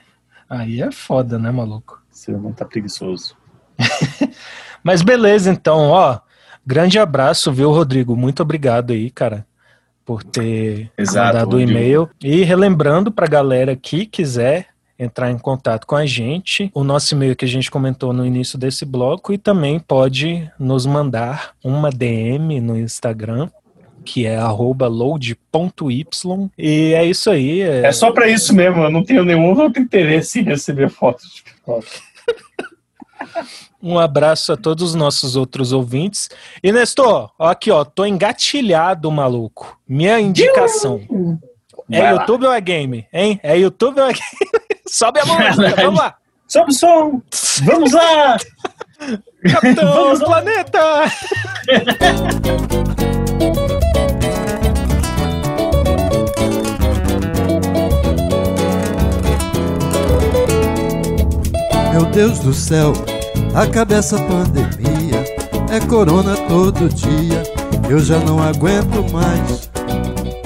[0.49, 2.01] Aí é foda, né, maluco?
[2.11, 3.37] Você não tá preguiçoso.
[4.83, 6.21] Mas beleza, então, ó,
[6.65, 8.17] grande abraço, viu, Rodrigo?
[8.17, 9.45] Muito obrigado aí, cara,
[10.05, 12.09] por ter Exato, mandado o e-mail.
[12.23, 17.35] E relembrando pra galera que quiser entrar em contato com a gente, o nosso e-mail
[17.35, 22.61] que a gente comentou no início desse bloco e também pode nos mandar uma DM
[22.61, 23.51] no Instagram,
[24.07, 25.37] que é load.y.
[26.57, 27.61] E é isso aí.
[27.61, 31.43] É só para isso mesmo, eu não tenho nenhum outro interesse em receber fotos de.
[33.83, 36.29] Um abraço a todos os nossos outros ouvintes.
[36.63, 39.79] E Nestor, ó, aqui ó, tô engatilhado, maluco.
[39.87, 41.01] Minha indicação.
[41.91, 42.21] É Vai lá.
[42.21, 43.07] YouTube ou é game?
[43.13, 43.39] Hein?
[43.43, 44.27] É YouTube ou é game?
[44.89, 46.17] Sobe a música, vamos lá!
[46.49, 47.23] Sobe o som!
[47.65, 48.37] Vamos lá!
[49.53, 50.27] Capitão Vamos lá.
[50.27, 50.81] Planeta!
[61.97, 62.93] Meu Deus do céu,
[63.55, 65.25] acabe essa pandemia.
[65.75, 67.43] É corona todo dia,
[67.89, 69.71] eu já não aguento mais.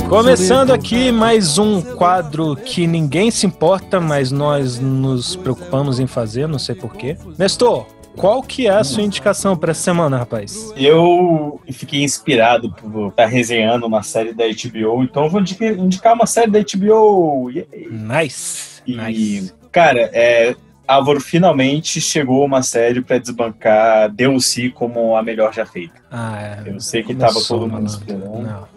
[0.09, 6.47] Começando aqui mais um quadro que ninguém se importa, mas nós nos preocupamos em fazer,
[6.47, 7.17] não sei porquê.
[7.37, 7.85] Nestor,
[8.17, 10.73] qual que é a sua indicação para essa semana, rapaz?
[10.77, 16.15] Eu fiquei inspirado por estar resenhando uma série da HBO, então eu vou indica- indicar
[16.15, 17.51] uma série da HBO.
[17.51, 17.89] Yay!
[17.91, 18.83] Nice.
[18.87, 19.53] E, nice.
[19.73, 20.55] cara, é,
[20.93, 25.95] Álvaro finalmente chegou uma série pra desbancar DLC como a melhor já feita.
[26.11, 26.71] Ah, é.
[26.71, 28.39] Eu sei que Começou, tava todo mundo esperando.
[28.43, 28.69] Não.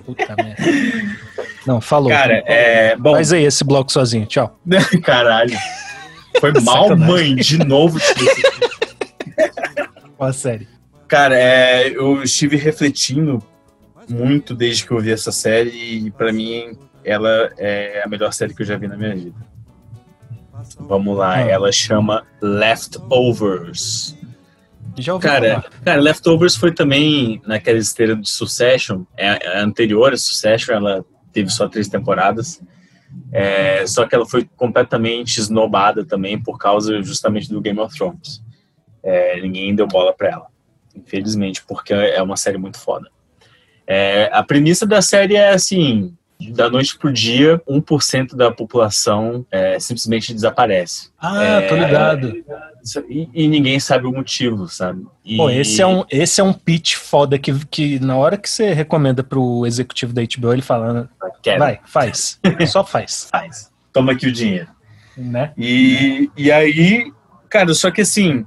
[0.00, 0.62] Puta merda.
[1.66, 2.10] Não, falou.
[2.10, 2.96] Cara, é.
[2.96, 4.58] Bom, Faz aí esse bloco sozinho, tchau.
[5.02, 5.56] caralho.
[6.40, 7.06] Foi mal, Sacanagem.
[7.06, 7.98] mãe, de novo.
[8.00, 8.24] tipo,
[10.18, 10.68] Ó, série.
[11.08, 13.42] Cara, é, eu estive refletindo
[14.08, 15.70] muito desde que eu vi essa série
[16.06, 19.36] e pra mim ela é a melhor série que eu já vi na minha vida.
[20.78, 21.40] Vamos lá, Ah.
[21.48, 24.16] ela chama Leftovers.
[24.98, 25.70] Já ouvi Cara, falar.
[25.84, 31.50] cara, Leftovers foi também naquela esteira de Succession, é, é anterior a Succession, ela teve
[31.50, 32.60] só três temporadas.
[33.32, 38.42] É, só que ela foi completamente esnobada também por causa justamente do Game of Thrones.
[39.02, 40.46] É, ninguém deu bola pra ela,
[40.96, 43.08] infelizmente, porque é uma série muito foda.
[43.86, 46.16] É, a premissa da série é assim:
[46.52, 51.10] da noite pro dia, 1% da população é, simplesmente desaparece.
[51.18, 52.44] Ah, tô ligado.
[53.08, 55.06] E, e ninguém sabe o motivo, sabe?
[55.24, 58.48] E- Pô, esse é um, esse é um pitch foda que, que na hora que
[58.50, 61.08] você recomenda pro executivo da HBO, ele fala,
[61.42, 61.60] Quero.
[61.60, 62.38] vai, faz.
[62.66, 63.28] Só faz.
[63.30, 63.70] Faz.
[63.92, 64.68] Toma aqui o dinheiro.
[65.16, 65.52] Né?
[65.56, 67.12] E, e aí,
[67.48, 68.44] cara, só que assim,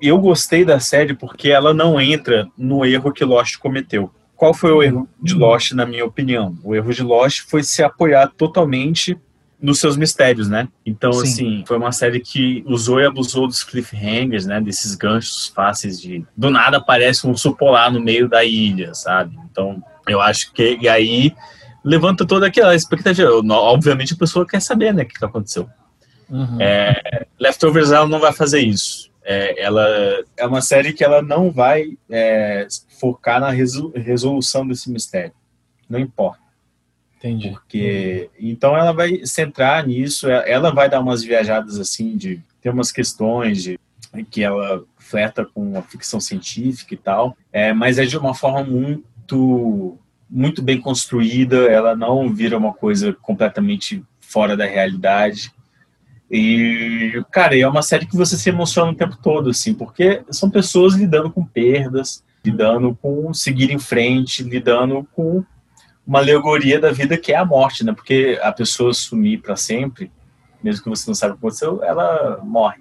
[0.00, 4.10] eu gostei da série porque ela não entra no erro que Lost cometeu.
[4.40, 6.56] Qual foi o erro de Lost, na minha opinião?
[6.64, 9.14] O erro de Lost foi se apoiar totalmente
[9.60, 10.66] nos seus mistérios, né?
[10.86, 11.22] Então, Sim.
[11.22, 14.58] assim, foi uma série que usou e abusou dos cliffhangers, né?
[14.58, 16.24] Desses ganchos fáceis de.
[16.34, 19.38] Do nada aparece um urso polar no meio da ilha, sabe?
[19.50, 20.78] Então, eu acho que.
[20.80, 21.34] E aí
[21.84, 23.30] levanta toda aquela expectativa.
[23.30, 25.02] Obviamente a pessoa quer saber, né?
[25.02, 25.68] O que que aconteceu.
[26.30, 26.56] Uhum.
[26.58, 29.09] É, Leftovers ela não vai fazer isso.
[29.32, 29.86] É, ela
[30.36, 32.66] é uma série que ela não vai é,
[32.98, 35.32] focar na resolu- resolução desse mistério.
[35.88, 36.40] Não importa.
[37.16, 37.50] Entendi.
[37.50, 40.28] Porque então ela vai centrar nisso.
[40.28, 43.78] é- Ela vai dar umas viajadas assim de ter umas questões de
[44.30, 47.36] que ela flerta com a ficção científica e tal.
[47.52, 49.96] É, mas é de uma forma muito
[50.28, 51.56] muito bem construída.
[51.70, 55.52] Ela não vira uma coisa completamente fora da realidade.
[56.30, 60.48] E, cara, é uma série que você se emociona o tempo todo, assim, porque são
[60.48, 65.44] pessoas lidando com perdas, lidando com seguir em frente, lidando com
[66.06, 67.92] uma alegoria da vida que é a morte, né?
[67.92, 70.10] Porque a pessoa sumir para sempre,
[70.62, 72.78] mesmo que você não saiba o que aconteceu, ela morre.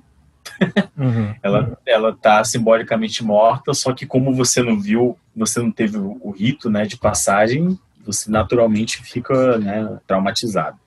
[0.97, 1.36] Uhum.
[1.43, 6.32] Ela, ela tá simbolicamente morta, só que como você não viu, você não teve o,
[6.32, 10.78] rito, né, de passagem, você naturalmente fica, né, traumatizado.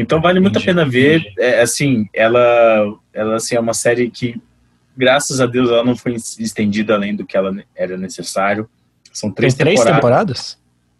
[0.00, 4.40] Então vale muito a pena ver, é, assim, ela, ela assim, é uma série que,
[4.96, 8.68] graças a Deus, ela não foi estendida além do que ela era necessário.
[9.12, 10.58] São Tem três três temporadas temporadas?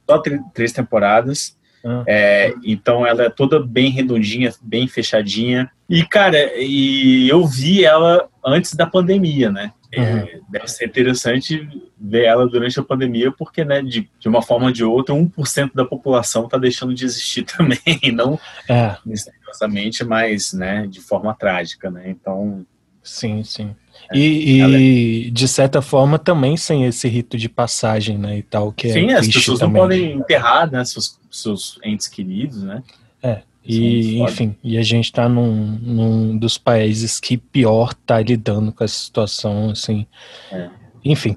[0.08, 1.57] só tr- três temporadas.
[1.88, 2.04] Ah.
[2.06, 5.70] É, então ela é toda bem redondinha, bem fechadinha.
[5.88, 9.72] E, cara, e eu vi ela antes da pandemia, né?
[9.90, 10.26] É, Uhum.
[10.50, 11.66] deve ser interessante
[11.98, 15.70] ver ela durante a pandemia, porque, né, de, de uma forma ou de outra, 1%
[15.74, 21.90] da população está deixando de existir também, não É, misteriosamente, mas, né, de forma trágica,
[21.90, 22.10] né?
[22.10, 22.66] Então,
[23.02, 23.74] sim, sim.
[24.12, 28.90] E, e, de certa forma também sem esse rito de passagem, né, e tal, que
[28.90, 29.74] sim, é as pessoas também.
[29.74, 32.82] não podem enterrar, né, seus, seus entes queridos, né?
[33.22, 38.20] É, é e enfim, e a gente tá num, num dos países que pior tá
[38.20, 40.06] lidando com essa situação, assim.
[40.50, 40.70] É.
[41.04, 41.36] Enfim,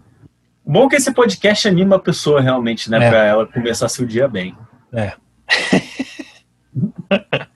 [0.66, 3.06] Bom que esse podcast anima a pessoa realmente, né?
[3.06, 3.10] É.
[3.10, 4.56] Pra ela começar seu dia bem.
[4.94, 5.14] é.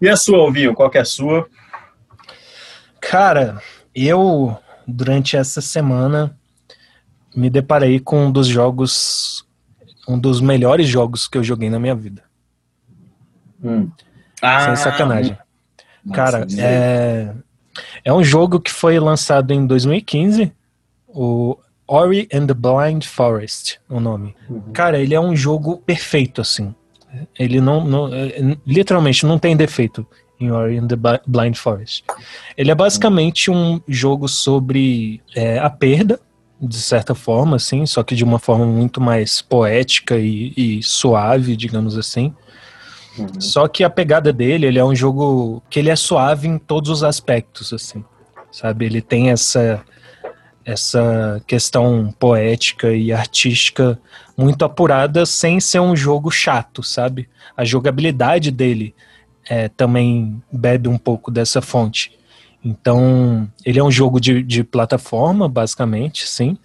[0.00, 0.74] E a sua, Alvinho?
[0.74, 1.48] Qual que é a sua?
[3.00, 3.60] Cara,
[4.06, 6.36] eu, durante essa semana,
[7.34, 9.46] me deparei com um dos jogos,
[10.08, 12.22] um dos melhores jogos que eu joguei na minha vida.
[14.64, 15.36] Sem sacanagem.
[16.04, 17.34] Nossa, Cara, é,
[18.04, 20.52] é um jogo que foi lançado em 2015,
[21.08, 24.34] o Ori and the Blind Forest, o nome.
[24.48, 24.72] Uhum.
[24.72, 26.74] Cara, ele é um jogo perfeito, assim.
[27.38, 30.06] Ele não, não é, literalmente não tem defeito
[30.40, 32.04] em and the Blind Forest.
[32.56, 36.20] Ele é basicamente um jogo sobre é, a perda,
[36.60, 41.56] de certa forma, assim, só que de uma forma muito mais poética e, e suave,
[41.56, 42.34] digamos assim.
[43.38, 46.90] Só que a pegada dele, ele é um jogo que ele é suave em todos
[46.90, 48.04] os aspectos, assim,
[48.50, 48.86] sabe?
[48.86, 49.84] Ele tem essa
[50.64, 53.98] essa questão poética e artística
[54.36, 57.26] muito apurada sem ser um jogo chato, sabe?
[57.56, 58.94] A jogabilidade dele
[59.48, 62.12] é, também bebe um pouco dessa fonte.
[62.64, 66.56] Então, ele é um jogo de, de plataforma, basicamente, sim.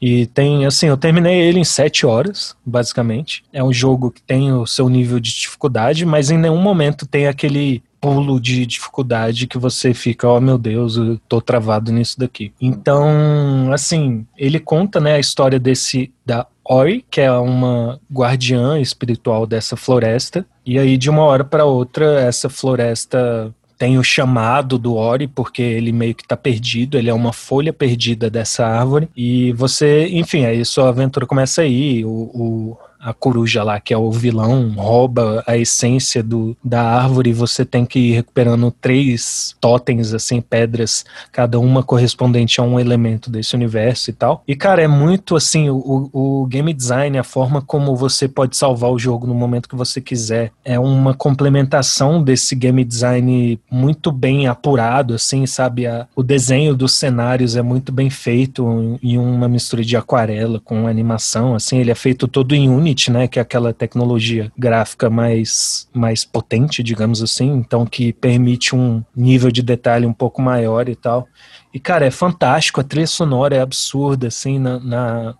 [0.00, 3.44] E tem, assim, eu terminei ele em sete horas, basicamente.
[3.52, 7.26] É um jogo que tem o seu nível de dificuldade, mas em nenhum momento tem
[7.26, 12.52] aquele pulo de dificuldade que você fica, oh meu Deus, eu tô travado nisso daqui.
[12.60, 19.46] Então, assim, ele conta, né, a história desse, da Ori, que é uma guardiã espiritual
[19.46, 24.94] dessa floresta, e aí de uma hora para outra essa floresta tem o chamado do
[24.94, 29.52] Ori, porque ele meio que tá perdido, ele é uma folha perdida dessa árvore, e
[29.52, 32.76] você, enfim, aí sua aventura começa aí, o, o-
[33.06, 37.64] a coruja lá, que é o vilão, rouba a essência do, da árvore e você
[37.64, 43.54] tem que ir recuperando três totens, assim, pedras, cada uma correspondente a um elemento desse
[43.54, 44.42] universo e tal.
[44.48, 48.90] E, cara, é muito, assim, o, o game design, a forma como você pode salvar
[48.90, 54.48] o jogo no momento que você quiser, é uma complementação desse game design muito bem
[54.48, 55.86] apurado, assim, sabe?
[55.86, 60.88] A- o desenho dos cenários é muito bem feito em uma mistura de aquarela com
[60.88, 63.28] animação, assim, ele é feito todo em Unity, né?
[63.28, 69.50] Que é aquela tecnologia gráfica mais, mais potente, digamos assim, então que permite um nível
[69.50, 71.28] de detalhe um pouco maior e tal.
[71.72, 75.34] E, cara, é fantástico, a trilha sonora é absurda, assim, na- na,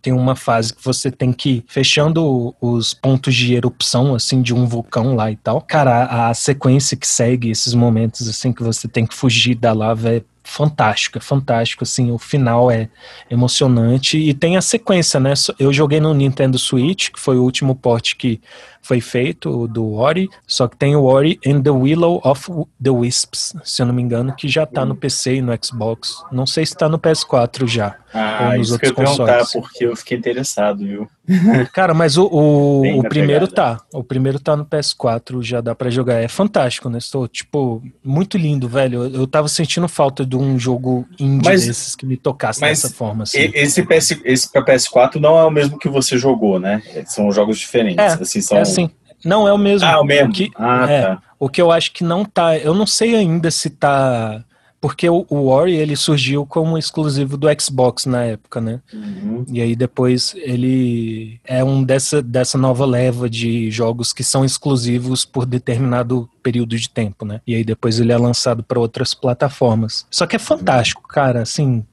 [0.00, 4.54] tem uma fase que você tem que ir fechando os pontos de erupção assim de
[4.54, 5.60] um vulcão lá e tal.
[5.60, 9.72] Cara, a, a sequência que segue esses momentos assim que você tem que fugir da
[9.72, 12.88] lava é fantástico, é fantástico assim, o final é
[13.30, 15.34] emocionante e tem a sequência, né?
[15.58, 18.40] Eu joguei no Nintendo Switch, que foi o último port que
[18.88, 22.50] foi feito o do Ori, só que tem o Ori and the Willow of
[22.82, 26.24] the Wisps, se eu não me engano, que já tá no PC e no Xbox.
[26.32, 27.96] Não sei se tá no PS4 já.
[28.14, 29.52] Ah, ou nos isso que eu outros consoles.
[29.52, 31.08] porque eu fiquei interessado, viu?
[31.74, 33.78] Cara, mas o, o, o primeiro pegada.
[33.78, 33.84] tá.
[33.92, 36.14] O primeiro tá no PS4, já dá pra jogar.
[36.14, 36.96] É fantástico, né?
[36.96, 39.04] Estou, tipo, muito lindo, velho.
[39.04, 42.88] Eu, eu tava sentindo falta de um jogo indie Mas- desses que me tocasse dessa
[42.88, 43.50] forma, assim.
[43.52, 46.82] Esse, PS, esse pra PS4 não é o mesmo que você jogou, né?
[47.06, 47.98] São jogos diferentes.
[47.98, 48.58] É, assim, são...
[48.80, 48.90] é assim.
[49.24, 49.86] Não, é o mesmo.
[49.86, 50.32] Ah, o mesmo.
[50.32, 51.22] que, Ah, é, tá.
[51.38, 52.56] O que eu acho que não tá.
[52.56, 54.44] Eu não sei ainda se tá.
[54.80, 58.80] Porque o, o Ori ele surgiu como exclusivo do Xbox na época, né?
[58.92, 59.44] Uhum.
[59.48, 65.24] E aí depois ele é um dessa, dessa nova leva de jogos que são exclusivos
[65.24, 67.40] por determinado período de tempo, né?
[67.44, 70.06] E aí depois ele é lançado para outras plataformas.
[70.12, 71.84] Só que é fantástico, cara, assim,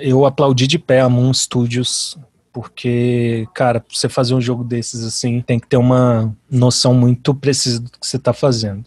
[0.00, 2.18] eu aplaudi de pé a Moon Studios
[2.52, 7.34] porque, cara, pra você fazer um jogo desses assim, tem que ter uma noção muito
[7.34, 8.84] precisa do que você tá fazendo.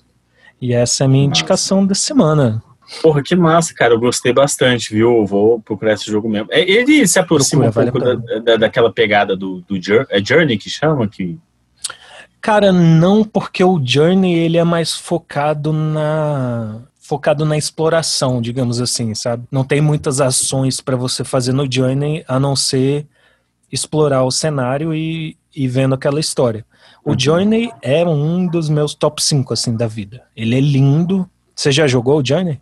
[0.61, 2.64] E essa é a minha indicação da semana.
[3.01, 3.93] Porra, que massa, cara.
[3.93, 5.26] Eu gostei bastante, viu?
[5.26, 6.47] Vou procurar esse jogo mesmo.
[6.51, 9.76] É, Ele se aproxima Procura, um pouco vale da, da- daquela pegada do, do
[10.09, 11.07] é Journey que chama?
[11.07, 11.38] Que...
[12.41, 19.14] Cara, não porque o Journey ele é mais focado na focado na exploração, digamos assim,
[19.14, 19.43] sabe?
[19.51, 23.05] Não tem muitas ações para você fazer no Journey a não ser
[23.74, 26.63] explorar o cenário e, e vendo aquela história.
[27.03, 30.21] O Journey é um dos meus top 5 assim da vida.
[30.38, 31.28] Ele é lindo.
[31.55, 32.61] Você já jogou o Journey?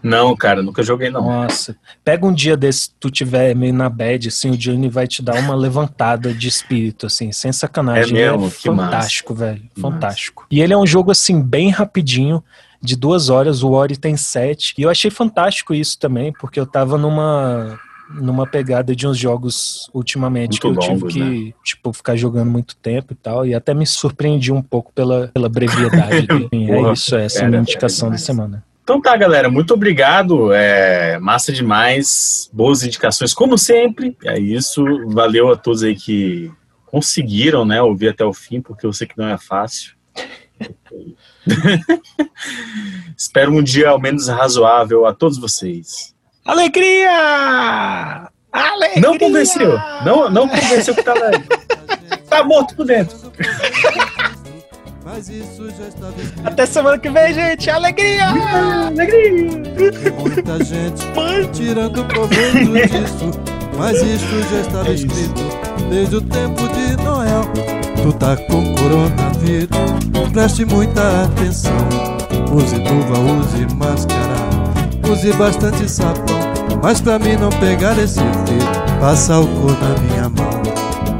[0.00, 1.24] Não, cara, nunca joguei, não.
[1.24, 5.20] Nossa, pega um dia desse tu tiver meio na bad, assim, o Journey vai te
[5.20, 8.16] dar uma levantada de espírito, assim, sem sacanagem.
[8.16, 8.48] É Ele mesmo?
[8.48, 8.90] Que massa.
[8.92, 10.46] fantástico, velho, fantástico.
[10.48, 12.44] E ele é um jogo, assim, bem rapidinho,
[12.80, 16.66] de duas horas, o Ori tem sete, e eu achei fantástico isso também, porque eu
[16.66, 17.76] tava numa
[18.10, 22.50] numa pegada de uns jogos ultimamente Muito que eu longos, tive que, tipo, ficar jogando
[22.50, 26.92] muito tempo e tal, e até me surpreendi um pouco pela, pela brevidade é Porra,
[26.92, 28.64] isso, essa é a era- minha era indicação da semana.
[28.82, 29.50] Então tá, galera.
[29.50, 30.50] Muito obrigado.
[30.50, 32.48] É, massa demais.
[32.50, 34.16] Boas indicações, como sempre.
[34.24, 34.82] É isso.
[35.08, 36.50] Valeu a todos aí que
[36.86, 39.92] conseguiram, né, ouvir até o fim, porque eu sei que não é fácil.
[43.16, 46.14] Espero um dia ao menos razoável a todos vocês.
[46.48, 48.26] Alegria!
[48.50, 49.02] Alegria!
[49.02, 49.78] Não convenceu.
[50.02, 51.30] Não, não convenceu que tava.
[52.26, 53.30] tá morto por dentro.
[55.04, 56.48] Mas isso já estava escrito.
[56.48, 57.68] Até semana que vem, gente.
[57.68, 58.28] Alegria!
[58.86, 59.50] Alegria!
[60.18, 61.04] Muita gente
[61.52, 63.30] tirando proveito disso.
[63.76, 65.42] Mas isso já estava escrito
[65.90, 67.42] desde o tempo de Noel.
[68.02, 69.68] tu tá com coronavírus,
[70.32, 71.72] preste muita atenção.
[72.50, 74.57] Use luva, use máscara,
[75.08, 76.38] use bastante sabão.
[76.82, 78.64] Mas pra mim não pegar esse vírus,
[79.00, 80.62] passa álcool na minha mão,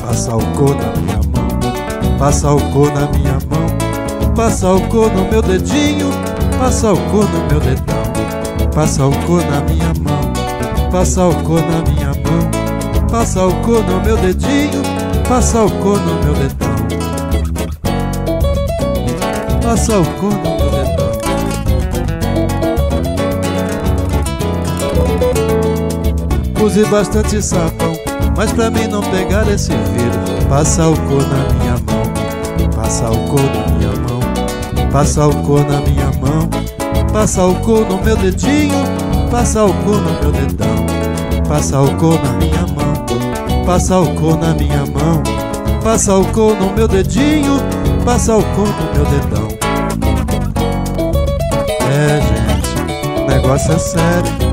[0.00, 6.10] passa álcool na minha mão, passa álcool na minha mão, passa álcool no meu dedinho,
[6.58, 13.08] passa álcool no meu dedão, passa álcool na minha mão, passa álcool na minha mão,
[13.10, 14.82] passa álcool no meu dedinho,
[15.28, 16.76] passa álcool no meu dedão,
[19.62, 20.77] passa álcool no meu dedão.
[26.60, 27.94] Use bastante sabão,
[28.36, 33.76] mas pra mim não pegar esse vírus, passa álcool na minha mão, passa álcool na
[33.76, 36.48] minha mão, passa álcool na minha mão,
[37.12, 38.74] passa álcool no meu dedinho,
[39.30, 40.86] passa álcool no meu dedão,
[41.48, 45.22] passa álcool na minha mão, passa álcool na minha mão,
[45.82, 47.58] passa álcool no meu dedinho,
[48.04, 49.48] passa álcool no meu dedão.
[51.88, 54.47] É, gente, o negócio é sério.